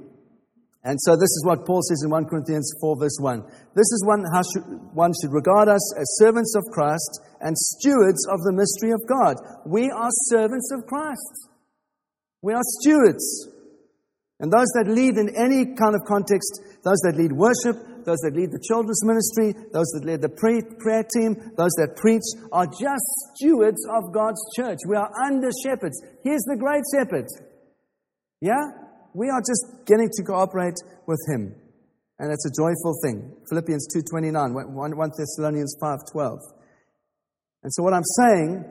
[0.84, 3.42] And so this is what Paul says in 1 Corinthians 4, verse 1.
[3.74, 8.26] This is one how should, one should regard us as servants of Christ and stewards
[8.26, 9.36] of the mystery of God.
[9.64, 11.48] We are servants of Christ.
[12.42, 13.48] We are stewards.
[14.40, 18.34] And those that lead in any kind of context, those that lead worship, those that
[18.34, 23.06] lead the children's ministry, those that lead the prayer team, those that preach, are just
[23.30, 24.78] stewards of God's church.
[24.88, 26.02] We are under shepherds.
[26.24, 27.30] Here's the great shepherd.
[28.40, 28.81] Yeah?
[29.14, 31.54] We are just getting to cooperate with him.
[32.18, 33.34] And it's a joyful thing.
[33.48, 34.32] Philippians 2.29,
[34.72, 36.38] 1 Thessalonians 5.12.
[37.62, 38.64] And so what I'm saying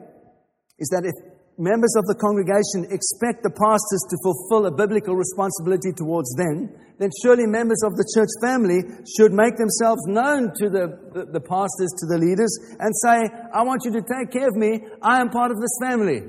[0.79, 1.13] is that if
[1.57, 7.09] members of the congregation expect the pastors to fulfill a biblical responsibility towards them, then
[7.21, 8.81] surely members of the church family
[9.17, 13.61] should make themselves known to the, the, the, pastors, to the leaders, and say, I
[13.63, 14.81] want you to take care of me.
[15.01, 16.23] I am part of this family.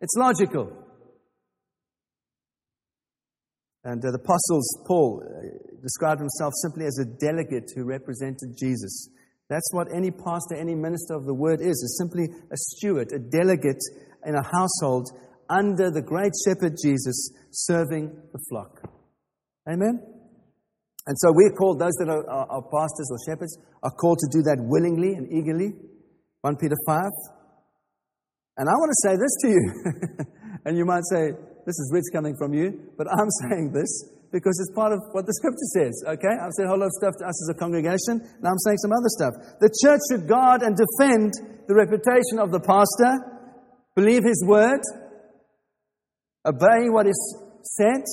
[0.00, 0.85] It's logical.
[3.86, 9.08] And uh, the apostles, Paul, uh, described himself simply as a delegate who represented Jesus.
[9.48, 13.20] That's what any pastor, any minister of the word is, is simply a steward, a
[13.20, 13.78] delegate
[14.26, 15.06] in a household
[15.48, 18.82] under the great shepherd Jesus serving the flock.
[19.70, 20.02] Amen?
[21.06, 24.28] And so we're called, those that are, are, are, pastors or shepherds, are called to
[24.36, 25.70] do that willingly and eagerly.
[26.40, 27.04] 1 Peter 5.
[28.56, 30.26] And I want to say this to you.
[30.64, 31.30] and you might say,
[31.66, 33.90] this is rich coming from you, but I'm saying this
[34.32, 36.34] because it's part of what the scripture says, okay?
[36.38, 38.78] I've said a whole lot of stuff to us as a congregation, now I'm saying
[38.78, 39.34] some other stuff.
[39.60, 41.34] The church should guard and defend
[41.66, 43.36] the reputation of the pastor
[43.96, 44.80] believe his word,
[46.44, 47.18] obey what is
[47.62, 48.04] said,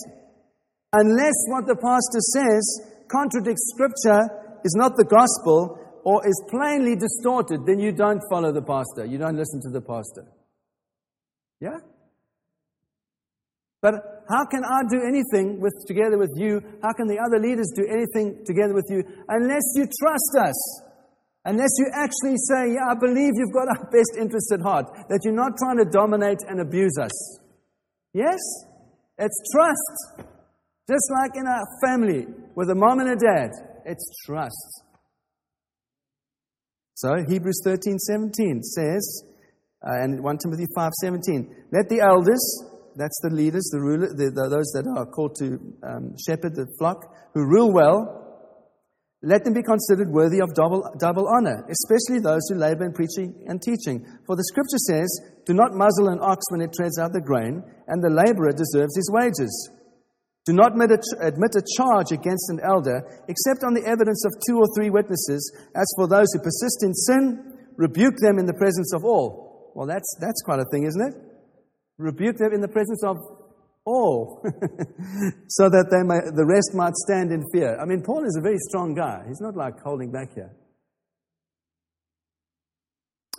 [0.94, 2.64] unless what the pastor says
[3.12, 4.22] contradicts scripture,
[4.64, 9.06] is not the gospel, or is plainly distorted, then you don't follow the pastor.
[9.06, 10.26] You don't listen to the pastor.
[11.60, 11.78] Yeah?
[13.84, 16.64] But how can I do anything with, together with you?
[16.82, 20.56] How can the other leaders do anything together with you unless you trust us?
[21.44, 25.20] Unless you actually say, Yeah, I believe you've got our best interests at heart, that
[25.24, 27.12] you're not trying to dominate and abuse us.
[28.14, 28.40] Yes?
[29.20, 30.30] It's trust.
[30.90, 33.52] Just like in a family with a mom and a dad,
[33.86, 34.84] it's trust.
[36.96, 39.24] So Hebrews 13 17 says,
[39.86, 44.32] uh, and 1 Timothy 5 17, let the elders, that's the leaders, the ruler, the,
[44.32, 48.24] the, those that are called to um, shepherd the flock, who rule well,
[49.24, 53.32] let them be considered worthy of double, double honor, especially those who labor in preaching
[53.48, 54.04] and teaching.
[54.28, 55.08] For the scripture says,
[55.48, 58.92] Do not muzzle an ox when it treads out the grain, and the laborer deserves
[59.00, 59.52] his wages.
[60.46, 63.00] Do not admit a, charge against an elder,
[63.32, 65.40] except on the evidence of two or three witnesses.
[65.72, 69.72] As for those who persist in sin, rebuke them in the presence of all.
[69.74, 71.33] Well, that's, that's quite a thing, isn't it?
[71.98, 73.18] Rebuke them in the presence of
[73.86, 74.42] all,
[75.48, 77.78] so that they may, the rest might stand in fear.
[77.80, 79.24] I mean, Paul is a very strong guy.
[79.28, 80.52] He's not like holding back here.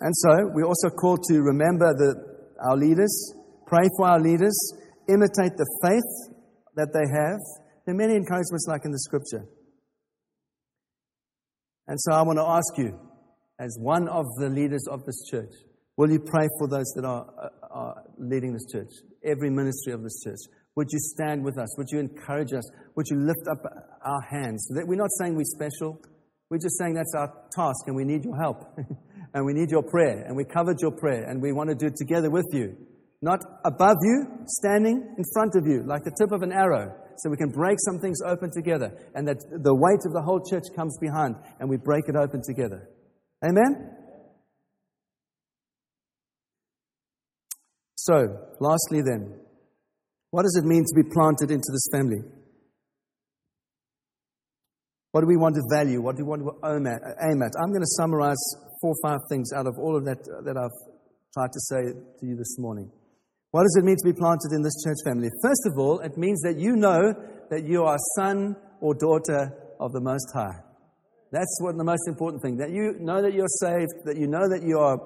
[0.00, 2.14] And so, we're also called to remember the,
[2.60, 3.34] our leaders,
[3.66, 4.56] pray for our leaders,
[5.08, 6.34] imitate the faith
[6.76, 7.40] that they have.
[7.86, 9.46] There are many encouragements like in the scripture.
[11.86, 12.98] And so I want to ask you,
[13.60, 15.52] as one of the leaders of this church,
[15.96, 17.50] will you pray for those that are
[18.18, 18.90] leading this church?
[19.24, 20.40] every ministry of this church.
[20.76, 21.76] Would you stand with us?
[21.78, 22.68] Would you encourage us?
[22.96, 23.64] Would you lift up
[24.04, 24.68] our hands?
[24.70, 26.00] We're not saying we're special.
[26.50, 28.76] We're just saying that's our task and we need your help.
[29.34, 30.24] and we need your prayer.
[30.26, 32.76] And we covered your prayer and we want to do it together with you.
[33.22, 37.30] Not above you, standing in front of you, like the tip of an arrow, so
[37.30, 38.92] we can break some things open together.
[39.14, 42.42] And that the weight of the whole church comes behind, and we break it open
[42.44, 42.90] together.
[43.42, 44.03] Amen?
[48.04, 49.40] So, lastly, then,
[50.30, 52.20] what does it mean to be planted into this family?
[55.12, 56.02] What do we want to value?
[56.02, 57.52] What do we want to aim at?
[57.62, 58.44] I'm going to summarize
[58.82, 60.76] four or five things out of all of that that I've
[61.32, 61.80] tried to say
[62.20, 62.90] to you this morning.
[63.52, 65.30] What does it mean to be planted in this church family?
[65.40, 67.00] First of all, it means that you know
[67.48, 69.48] that you are son or daughter
[69.80, 70.60] of the Most High.
[71.32, 72.58] That's what the most important thing.
[72.58, 74.98] That you know that you're saved, that you know that you are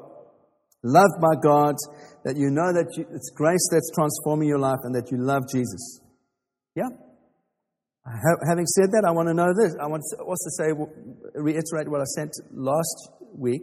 [0.83, 1.75] loved by God,
[2.25, 5.43] that you know that you, it's grace that's transforming your life and that you love
[5.53, 6.01] Jesus.
[6.75, 6.89] Yeah?
[8.49, 9.77] Having said that, I want to know this.
[9.81, 10.73] I want to also say,
[11.35, 13.63] reiterate what I said last week.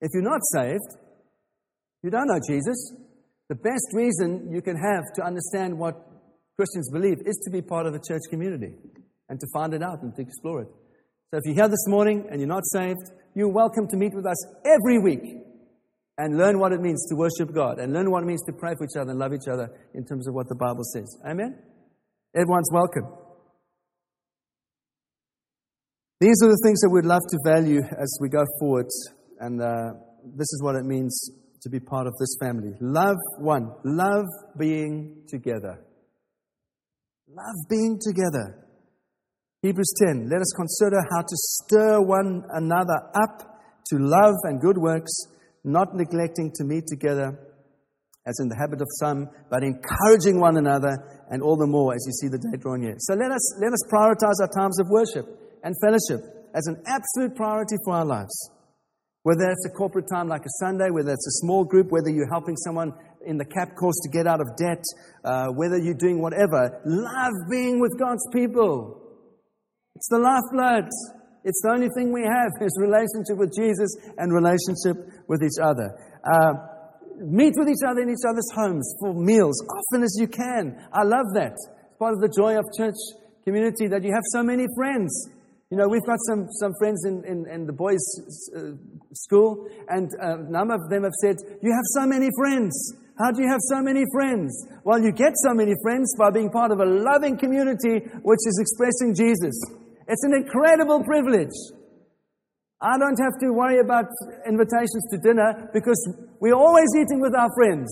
[0.00, 0.88] If you're not saved,
[2.02, 2.76] you don't know Jesus,
[3.48, 5.94] the best reason you can have to understand what
[6.56, 8.72] Christians believe is to be part of a church community
[9.28, 10.68] and to find it out and to explore it.
[11.30, 14.26] So if you're here this morning and you're not saved, you're welcome to meet with
[14.26, 15.43] us every week
[16.18, 18.74] and learn what it means to worship God and learn what it means to pray
[18.78, 21.18] for each other and love each other in terms of what the Bible says.
[21.26, 21.58] Amen?
[22.34, 23.04] Everyone's welcome.
[26.20, 28.86] These are the things that we'd love to value as we go forward,
[29.40, 29.92] and uh,
[30.36, 31.30] this is what it means
[31.62, 32.72] to be part of this family.
[32.80, 34.26] Love one, love
[34.58, 35.80] being together.
[37.28, 38.64] Love being together.
[39.62, 44.78] Hebrews 10 Let us consider how to stir one another up to love and good
[44.78, 45.12] works
[45.64, 47.38] not neglecting to meet together
[48.26, 50.96] as in the habit of some, but encouraging one another,
[51.30, 52.96] and all the more as you see the day drawing near.
[52.98, 55.28] So let us, let us prioritize our times of worship
[55.62, 58.32] and fellowship as an absolute priority for our lives.
[59.24, 62.30] Whether it's a corporate time like a Sunday, whether it's a small group, whether you're
[62.30, 62.92] helping someone
[63.26, 64.84] in the CAP course to get out of debt,
[65.24, 69.00] uh, whether you're doing whatever, love being with God's people.
[69.96, 70.88] It's the lifeblood.
[71.44, 74.96] It's the only thing we have is relationship with Jesus and relationship
[75.28, 75.92] with each other.
[76.24, 76.74] Uh,
[77.20, 80.74] meet with each other in each other's homes for meals often as you can.
[80.92, 81.52] I love that.
[81.52, 82.98] It's part of the joy of church
[83.44, 85.30] community that you have so many friends.
[85.70, 88.04] You know, we've got some, some friends in, in, in the boys'
[88.54, 88.76] uh,
[89.12, 92.94] school, and uh, number of them have said, You have so many friends.
[93.18, 94.66] How do you have so many friends?
[94.82, 98.58] Well, you get so many friends by being part of a loving community which is
[98.60, 99.54] expressing Jesus.
[100.08, 101.54] It's an incredible privilege.
[102.80, 104.06] I don't have to worry about
[104.46, 105.96] invitations to dinner because
[106.40, 107.88] we're always eating with our friends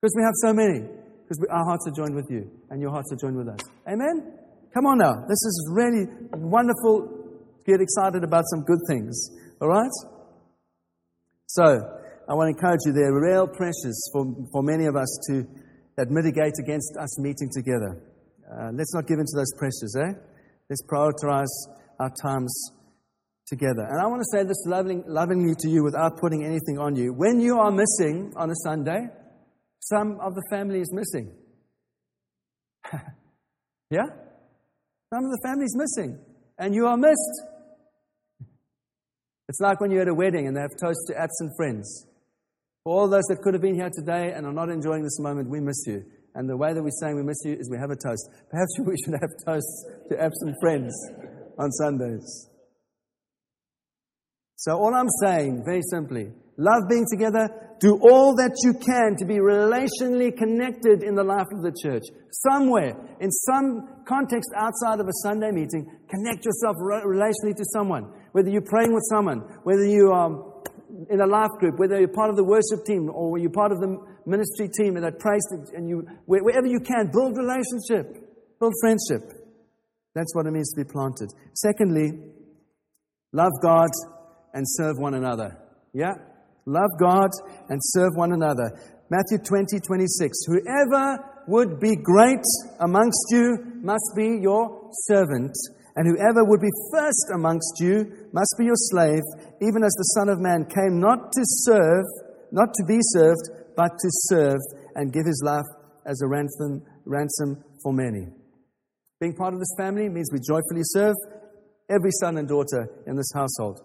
[0.00, 0.80] because we have so many.
[0.80, 3.60] Because our hearts are joined with you and your hearts are joined with us.
[3.86, 4.32] Amen?
[4.74, 5.12] Come on now.
[5.28, 7.18] This is really wonderful
[7.68, 9.12] get excited about some good things.
[9.60, 9.92] All right?
[11.46, 11.64] So,
[12.28, 15.44] I want to encourage you, there are real pressures for, for many of us to
[15.96, 18.00] that mitigate against us meeting together.
[18.48, 20.12] Uh, let's not give in to those pressures, eh?
[20.70, 21.46] Let's prioritize
[21.98, 22.72] our times
[23.46, 23.86] together.
[23.88, 27.12] And I want to say this loving, lovingly to you without putting anything on you.
[27.12, 29.08] When you are missing on a Sunday,
[29.80, 31.32] some of the family is missing.
[33.90, 34.06] yeah?
[35.14, 36.18] Some of the family is missing,
[36.58, 37.42] and you are missed.
[39.48, 42.06] It's like when you're at a wedding and they have toast to absent friends.
[42.84, 45.48] For all those that could have been here today and are not enjoying this moment,
[45.48, 46.04] we miss you.
[46.34, 48.28] And the way that we're saying we miss you is we have a toast.
[48.50, 50.94] Perhaps we should have toasts to absent friends
[51.58, 52.48] on Sundays.
[54.56, 57.48] So, all I'm saying, very simply, love being together,
[57.80, 62.02] do all that you can to be relationally connected in the life of the church.
[62.50, 68.10] Somewhere, in some context outside of a Sunday meeting, connect yourself relationally to someone.
[68.32, 70.58] Whether you're praying with someone, whether you are
[71.10, 73.78] in a life group, whether you're part of the worship team or you're part of
[73.78, 73.96] the
[74.28, 75.42] ministry team and that prays,
[75.74, 79.32] and you, wherever you can, build relationship, build friendship.
[80.14, 81.30] That's what it means to be planted.
[81.54, 82.12] Secondly,
[83.32, 83.88] love God
[84.52, 85.56] and serve one another.
[85.92, 86.12] Yeah?
[86.66, 87.30] Love God
[87.68, 88.70] and serve one another.
[89.10, 90.38] Matthew 20, 26.
[90.46, 91.16] Whoever
[91.48, 92.44] would be great
[92.80, 95.56] amongst you must be your servant,
[95.96, 99.22] and whoever would be first amongst you must be your slave,
[99.62, 102.04] even as the Son of Man came not to serve,
[102.52, 104.58] not to be served, but to serve
[104.96, 105.70] and give his life
[106.04, 108.26] as a ransom, ransom for many.
[109.20, 111.14] Being part of this family means we joyfully serve
[111.88, 113.80] every son and daughter in this household.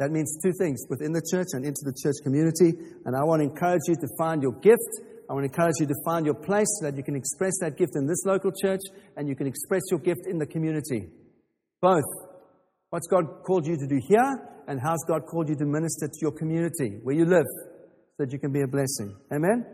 [0.00, 2.74] That means two things within the church and into the church community.
[3.06, 4.90] And I want to encourage you to find your gift.
[5.30, 7.78] I want to encourage you to find your place so that you can express that
[7.78, 8.82] gift in this local church
[9.16, 11.06] and you can express your gift in the community.
[11.80, 12.10] Both.
[12.90, 16.18] What's God called you to do here and how's God called you to minister to
[16.20, 17.46] your community where you live?
[18.16, 19.14] So that you can be a blessing.
[19.32, 19.64] Amen?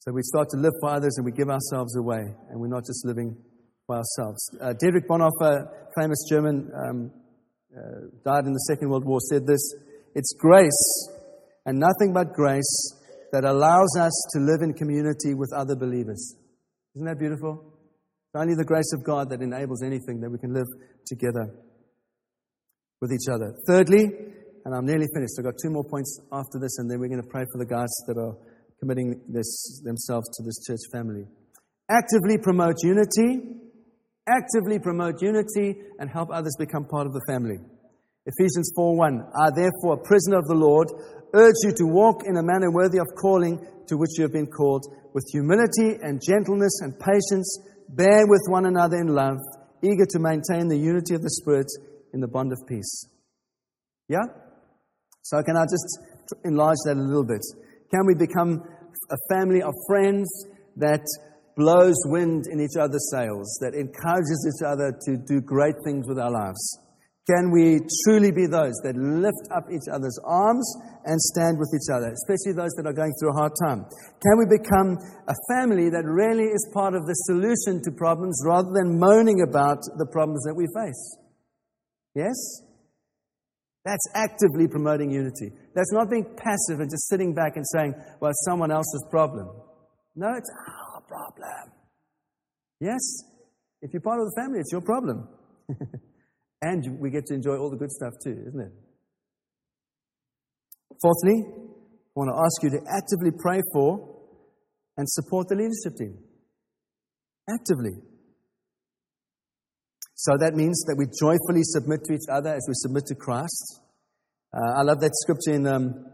[0.00, 2.84] So we start to live for others and we give ourselves away, and we're not
[2.84, 3.36] just living
[3.86, 4.50] for ourselves.
[4.60, 7.10] Uh, Dietrich Bonhoeffer, famous German, um,
[7.76, 9.74] uh, died in the Second World War, said this
[10.14, 11.10] It's grace
[11.66, 12.94] and nothing but grace
[13.32, 16.36] that allows us to live in community with other believers.
[16.94, 17.62] Isn't that beautiful?
[18.32, 20.66] It's only the grace of God that enables anything that we can live
[21.06, 21.52] together
[23.00, 23.54] with each other.
[23.66, 24.06] Thirdly,
[24.66, 27.22] and I'm nearly finished, I've got two more points after this, and then we're going
[27.22, 28.34] to pray for the guys that are
[28.80, 31.22] committing this, themselves to this church family.
[31.88, 33.62] Actively promote unity,
[34.26, 37.62] actively promote unity, and help others become part of the family.
[38.26, 39.22] Ephesians 4:1.
[39.38, 40.90] I therefore, a prisoner of the Lord,
[41.32, 44.50] urge you to walk in a manner worthy of calling to which you have been
[44.50, 44.82] called,
[45.14, 49.38] with humility and gentleness and patience, bear with one another in love,
[49.80, 51.70] eager to maintain the unity of the Spirit
[52.12, 53.06] in the bond of peace.
[54.08, 54.26] Yeah?
[55.26, 55.90] So, can I just
[56.44, 57.42] enlarge that a little bit?
[57.90, 58.62] Can we become
[59.10, 60.30] a family of friends
[60.76, 61.02] that
[61.56, 66.22] blows wind in each other's sails, that encourages each other to do great things with
[66.22, 66.62] our lives?
[67.26, 70.62] Can we truly be those that lift up each other's arms
[71.10, 73.82] and stand with each other, especially those that are going through a hard time?
[74.22, 74.94] Can we become
[75.26, 79.82] a family that really is part of the solution to problems rather than moaning about
[79.98, 81.18] the problems that we face?
[82.14, 82.62] Yes?
[83.86, 85.52] That's actively promoting unity.
[85.74, 89.48] That's not being passive and just sitting back and saying, well, it's someone else's problem.
[90.14, 91.72] No, it's our problem.
[92.80, 93.00] Yes?
[93.80, 95.28] If you're part of the family, it's your problem.
[96.62, 98.72] And we get to enjoy all the good stuff too, isn't it?
[101.02, 104.16] Fourthly, I want to ask you to actively pray for
[104.96, 106.18] and support the leadership team.
[107.48, 107.92] Actively.
[110.16, 113.82] So that means that we joyfully submit to each other as we submit to Christ.
[114.48, 116.06] Uh, I love that scripture in um,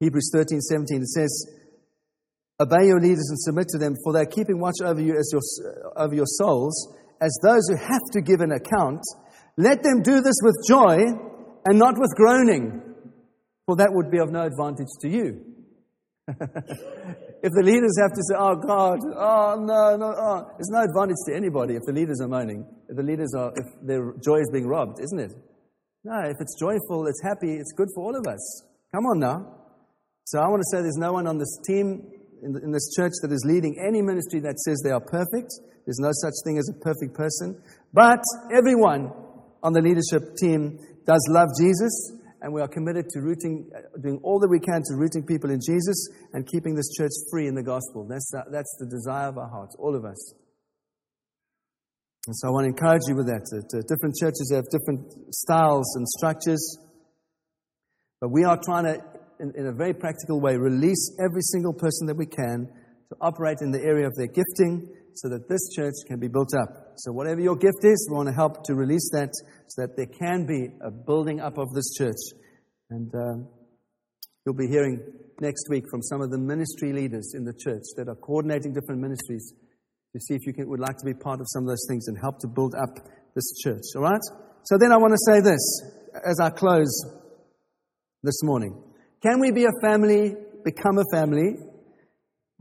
[0.00, 1.02] Hebrews 13 17.
[1.02, 1.46] It says,
[2.58, 5.28] Obey your leaders and submit to them, for they are keeping watch over you as
[5.30, 5.42] your,
[5.94, 9.02] over your souls, as those who have to give an account.
[9.58, 11.04] Let them do this with joy
[11.66, 12.80] and not with groaning,
[13.66, 15.51] for that would be of no advantage to you.
[17.42, 21.20] if the leaders have to say, oh God, oh no, no, oh, it's no advantage
[21.26, 24.50] to anybody if the leaders are moaning, if the leaders are, if their joy is
[24.52, 25.32] being robbed, isn't it?
[26.04, 28.64] No, if it's joyful, it's happy, it's good for all of us.
[28.94, 29.62] Come on now.
[30.24, 32.02] So I want to say there's no one on this team,
[32.42, 35.50] in, in this church, that is leading any ministry that says they are perfect.
[35.86, 37.60] There's no such thing as a perfect person.
[37.92, 38.22] But
[38.52, 39.12] everyone
[39.62, 42.12] on the leadership team does love Jesus,
[42.42, 45.50] and we are committed to rooting, uh, doing all that we can to rooting people
[45.50, 48.04] in Jesus and keeping this church free in the gospel.
[48.08, 50.34] That's, the, that's the desire of our hearts, all of us.
[52.26, 53.46] And so I want to encourage you with that.
[53.50, 56.78] that different churches have different styles and structures,
[58.20, 58.98] but we are trying to,
[59.38, 62.66] in, in a very practical way, release every single person that we can
[63.10, 66.54] to operate in the area of their gifting so that this church can be built
[66.54, 66.81] up.
[66.96, 69.30] So, whatever your gift is, we want to help to release that
[69.68, 72.20] so that there can be a building up of this church.
[72.90, 73.48] And um,
[74.44, 75.00] you'll be hearing
[75.40, 79.00] next week from some of the ministry leaders in the church that are coordinating different
[79.00, 79.52] ministries
[80.12, 82.08] to see if you can, would like to be part of some of those things
[82.08, 82.98] and help to build up
[83.34, 83.82] this church.
[83.96, 84.20] All right?
[84.64, 85.62] So, then I want to say this
[86.26, 86.92] as I close
[88.22, 88.82] this morning.
[89.22, 90.34] Can we be a family,
[90.64, 91.56] become a family,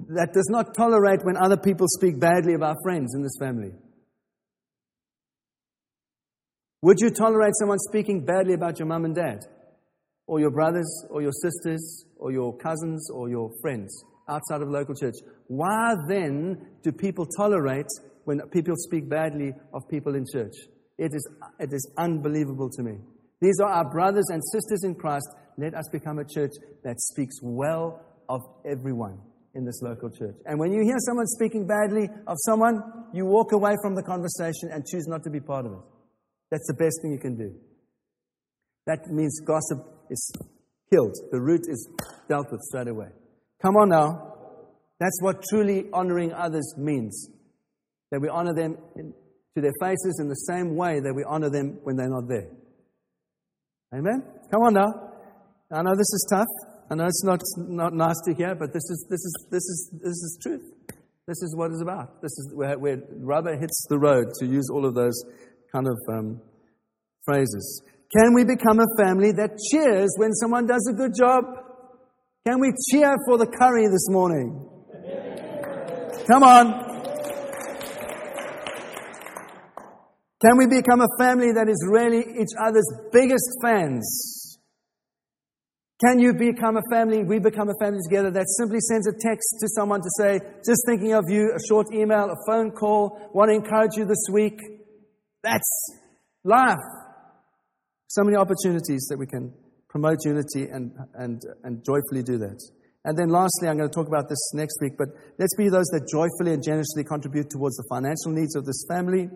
[0.09, 3.71] that does not tolerate when other people speak badly of our friends in this family?
[6.83, 9.45] Would you tolerate someone speaking badly about your mum and dad,
[10.25, 14.95] or your brothers, or your sisters, or your cousins, or your friends outside of local
[14.95, 15.13] church?
[15.45, 17.85] Why then do people tolerate
[18.23, 20.55] when people speak badly of people in church?
[20.97, 21.29] It is,
[21.59, 22.97] it is unbelievable to me.
[23.41, 25.27] These are our brothers and sisters in Christ.
[25.59, 26.53] Let us become a church
[26.83, 29.19] that speaks well of everyone
[29.53, 30.35] in this local church.
[30.47, 32.81] And when you hear someone speaking badly of someone,
[33.13, 35.79] you walk away from the conversation and choose not to be part of it.
[36.51, 37.55] That's the best thing you can do.
[38.85, 39.79] That means gossip
[40.09, 40.31] is
[40.91, 41.15] killed.
[41.31, 41.87] The root is
[42.27, 43.07] dealt with straight away.
[43.61, 44.33] Come on now.
[44.99, 47.29] That's what truly honoring others means.
[48.11, 49.13] That we honor them in,
[49.55, 52.49] to their faces in the same way that we honor them when they're not there.
[53.93, 54.23] Amen?
[54.51, 55.11] Come on now.
[55.71, 56.47] I know this is tough.
[56.89, 59.89] I know it's not, not nice to hear, but this is, this, is, this, is,
[59.93, 60.73] this is truth.
[61.27, 62.21] This is what it's about.
[62.21, 65.23] This is where, where rubber hits the road, to use all of those
[65.71, 66.41] kind of um,
[67.23, 67.83] phrases.
[68.15, 71.45] Can we become a family that cheers when someone does a good job?
[72.45, 74.67] Can we cheer for the curry this morning?
[76.27, 76.91] Come on.
[80.41, 84.57] Can we become a family that is really each other's biggest fans?
[86.03, 87.23] Can you become a family?
[87.23, 88.31] We become a family together.
[88.31, 91.93] That simply sends a text to someone to say, just thinking of you, a short
[91.93, 94.59] email, a phone call, want to encourage you this week.
[95.43, 95.97] That's
[96.43, 96.77] life.
[98.07, 99.53] So many opportunities that we can
[99.89, 102.59] promote unity and, and, and joyfully do that.
[103.03, 105.87] And then lastly, I'm going to talk about this next week, but let's be those
[105.89, 109.27] that joyfully and generously contribute towards the financial needs of this family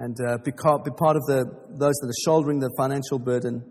[0.00, 1.44] and uh, be, be part of the,
[1.78, 3.62] those that are shouldering the financial burden.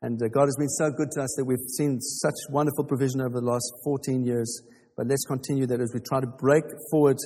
[0.00, 3.20] And uh, God has been so good to us that we've seen such wonderful provision
[3.20, 4.62] over the last 14 years.
[4.96, 7.18] But let's continue that as we try to break forward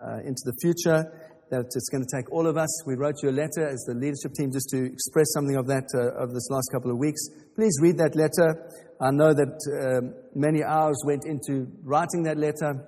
[0.00, 1.04] uh, into the future
[1.50, 2.68] that it's going to take all of us.
[2.86, 5.88] We wrote you a letter as the leadership team just to express something of that
[5.94, 7.20] uh, over this last couple of weeks.
[7.56, 8.70] Please read that letter.
[9.00, 12.84] I know that um, many hours went into writing that letter,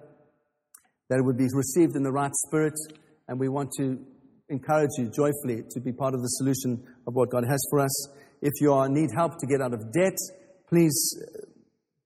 [1.09, 2.75] that it would be received in the right spirit,
[3.29, 3.99] and we want to
[4.49, 8.09] encourage you joyfully to be part of the solution of what God has for us.
[8.43, 10.17] If you are, need help to get out of debt,
[10.69, 11.47] please uh,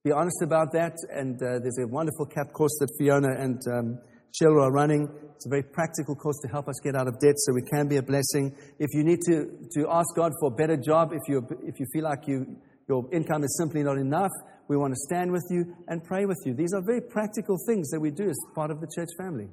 [0.03, 0.93] be honest about that.
[1.09, 3.99] And uh, there's a wonderful CAP course that Fiona and um,
[4.35, 5.07] Cheryl are running.
[5.35, 7.87] It's a very practical course to help us get out of debt so we can
[7.87, 8.55] be a blessing.
[8.79, 11.85] If you need to, to ask God for a better job, if you, if you
[11.93, 12.57] feel like you,
[12.87, 14.31] your income is simply not enough,
[14.67, 16.53] we want to stand with you and pray with you.
[16.53, 19.47] These are very practical things that we do as part of the church family.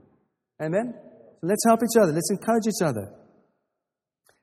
[0.60, 0.94] Amen?
[1.40, 2.12] So let's help each other.
[2.12, 3.12] Let's encourage each other.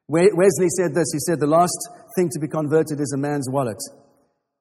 [0.07, 1.05] Wesley said this.
[1.13, 1.77] He said, The last
[2.15, 3.77] thing to be converted is a man's wallet.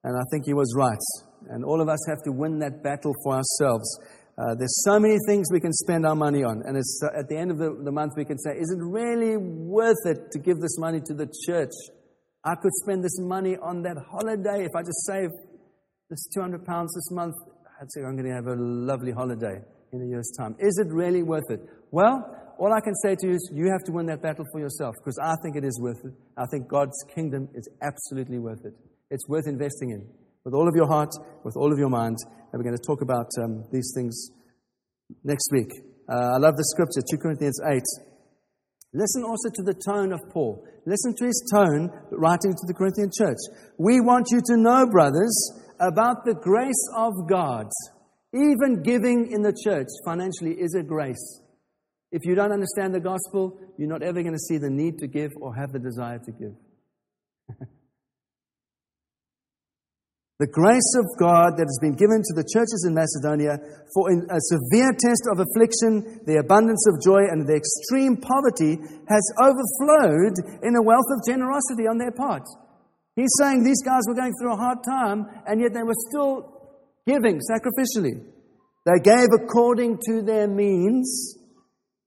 [0.03, 1.03] And I think he was right.
[1.49, 3.99] And all of us have to win that battle for ourselves.
[4.39, 6.61] Uh, there's so many things we can spend our money on.
[6.65, 9.35] And uh, at the end of the, the month, we can say, Is it really
[9.35, 11.73] worth it to give this money to the church?
[12.45, 14.63] I could spend this money on that holiday.
[14.63, 15.29] If I just save
[16.09, 17.35] this 200 pounds this month,
[17.81, 19.59] I'd say I'm going to have a lovely holiday
[19.91, 20.55] in a year's time.
[20.59, 21.59] Is it really worth it?
[21.91, 24.59] Well, all I can say to you is you have to win that battle for
[24.59, 26.13] yourself because I think it is worth it.
[26.37, 28.73] I think God's kingdom is absolutely worth it.
[29.09, 30.07] It's worth investing in
[30.49, 31.11] with all of your heart,
[31.43, 32.17] with all of your mind.
[32.25, 34.31] And we're going to talk about um, these things
[35.23, 35.69] next week.
[36.09, 37.83] Uh, I love the scripture, 2 Corinthians 8.
[38.91, 40.65] Listen also to the tone of Paul.
[40.87, 43.37] Listen to his tone writing to the Corinthian church.
[43.77, 45.37] We want you to know, brothers,
[45.79, 47.67] about the grace of God.
[48.33, 51.41] Even giving in the church financially is a grace.
[52.11, 55.07] If you don't understand the gospel, you're not ever going to see the need to
[55.07, 57.67] give or have the desire to give.
[60.39, 63.59] the grace of God that has been given to the churches in Macedonia
[63.91, 68.79] for in a severe test of affliction, the abundance of joy, and the extreme poverty
[69.11, 72.47] has overflowed in a wealth of generosity on their part.
[73.19, 76.55] He's saying these guys were going through a hard time, and yet they were still
[77.03, 78.23] giving sacrificially.
[78.87, 81.35] They gave according to their means,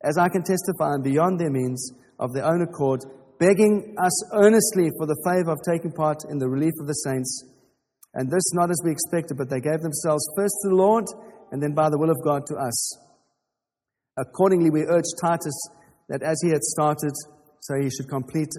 [0.00, 3.04] as I can testify, and beyond their means of their own accord,
[3.36, 7.51] begging us earnestly for the favor of taking part in the relief of the saints.
[8.14, 11.04] And this not as we expected, but they gave themselves first to the Lord
[11.50, 12.98] and then by the will of God to us.
[14.18, 15.56] Accordingly, we urge Titus
[16.08, 17.12] that as he had started,
[17.60, 18.52] so he should complete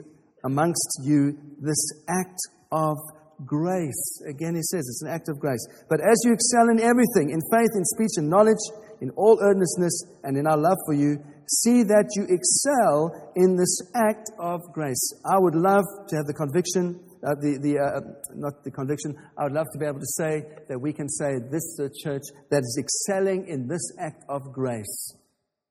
[0.43, 2.39] amongst you this act
[2.71, 2.97] of
[3.45, 4.21] grace.
[4.27, 5.65] Again, he says it's an act of grace.
[5.89, 8.61] But as you excel in everything, in faith, in speech, and knowledge,
[9.01, 11.17] in all earnestness, and in our love for you,
[11.61, 15.13] see that you excel in this act of grace.
[15.25, 18.01] I would love to have the conviction uh, the, the, uh,
[18.35, 21.39] not the conviction, I would love to be able to say that we can say
[21.51, 25.15] this is a church that is excelling in this act of grace.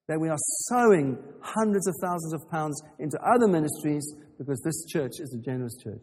[0.09, 0.39] That we are
[0.69, 4.05] sowing hundreds of thousands of pounds into other ministries
[4.39, 6.03] because this church is a generous church.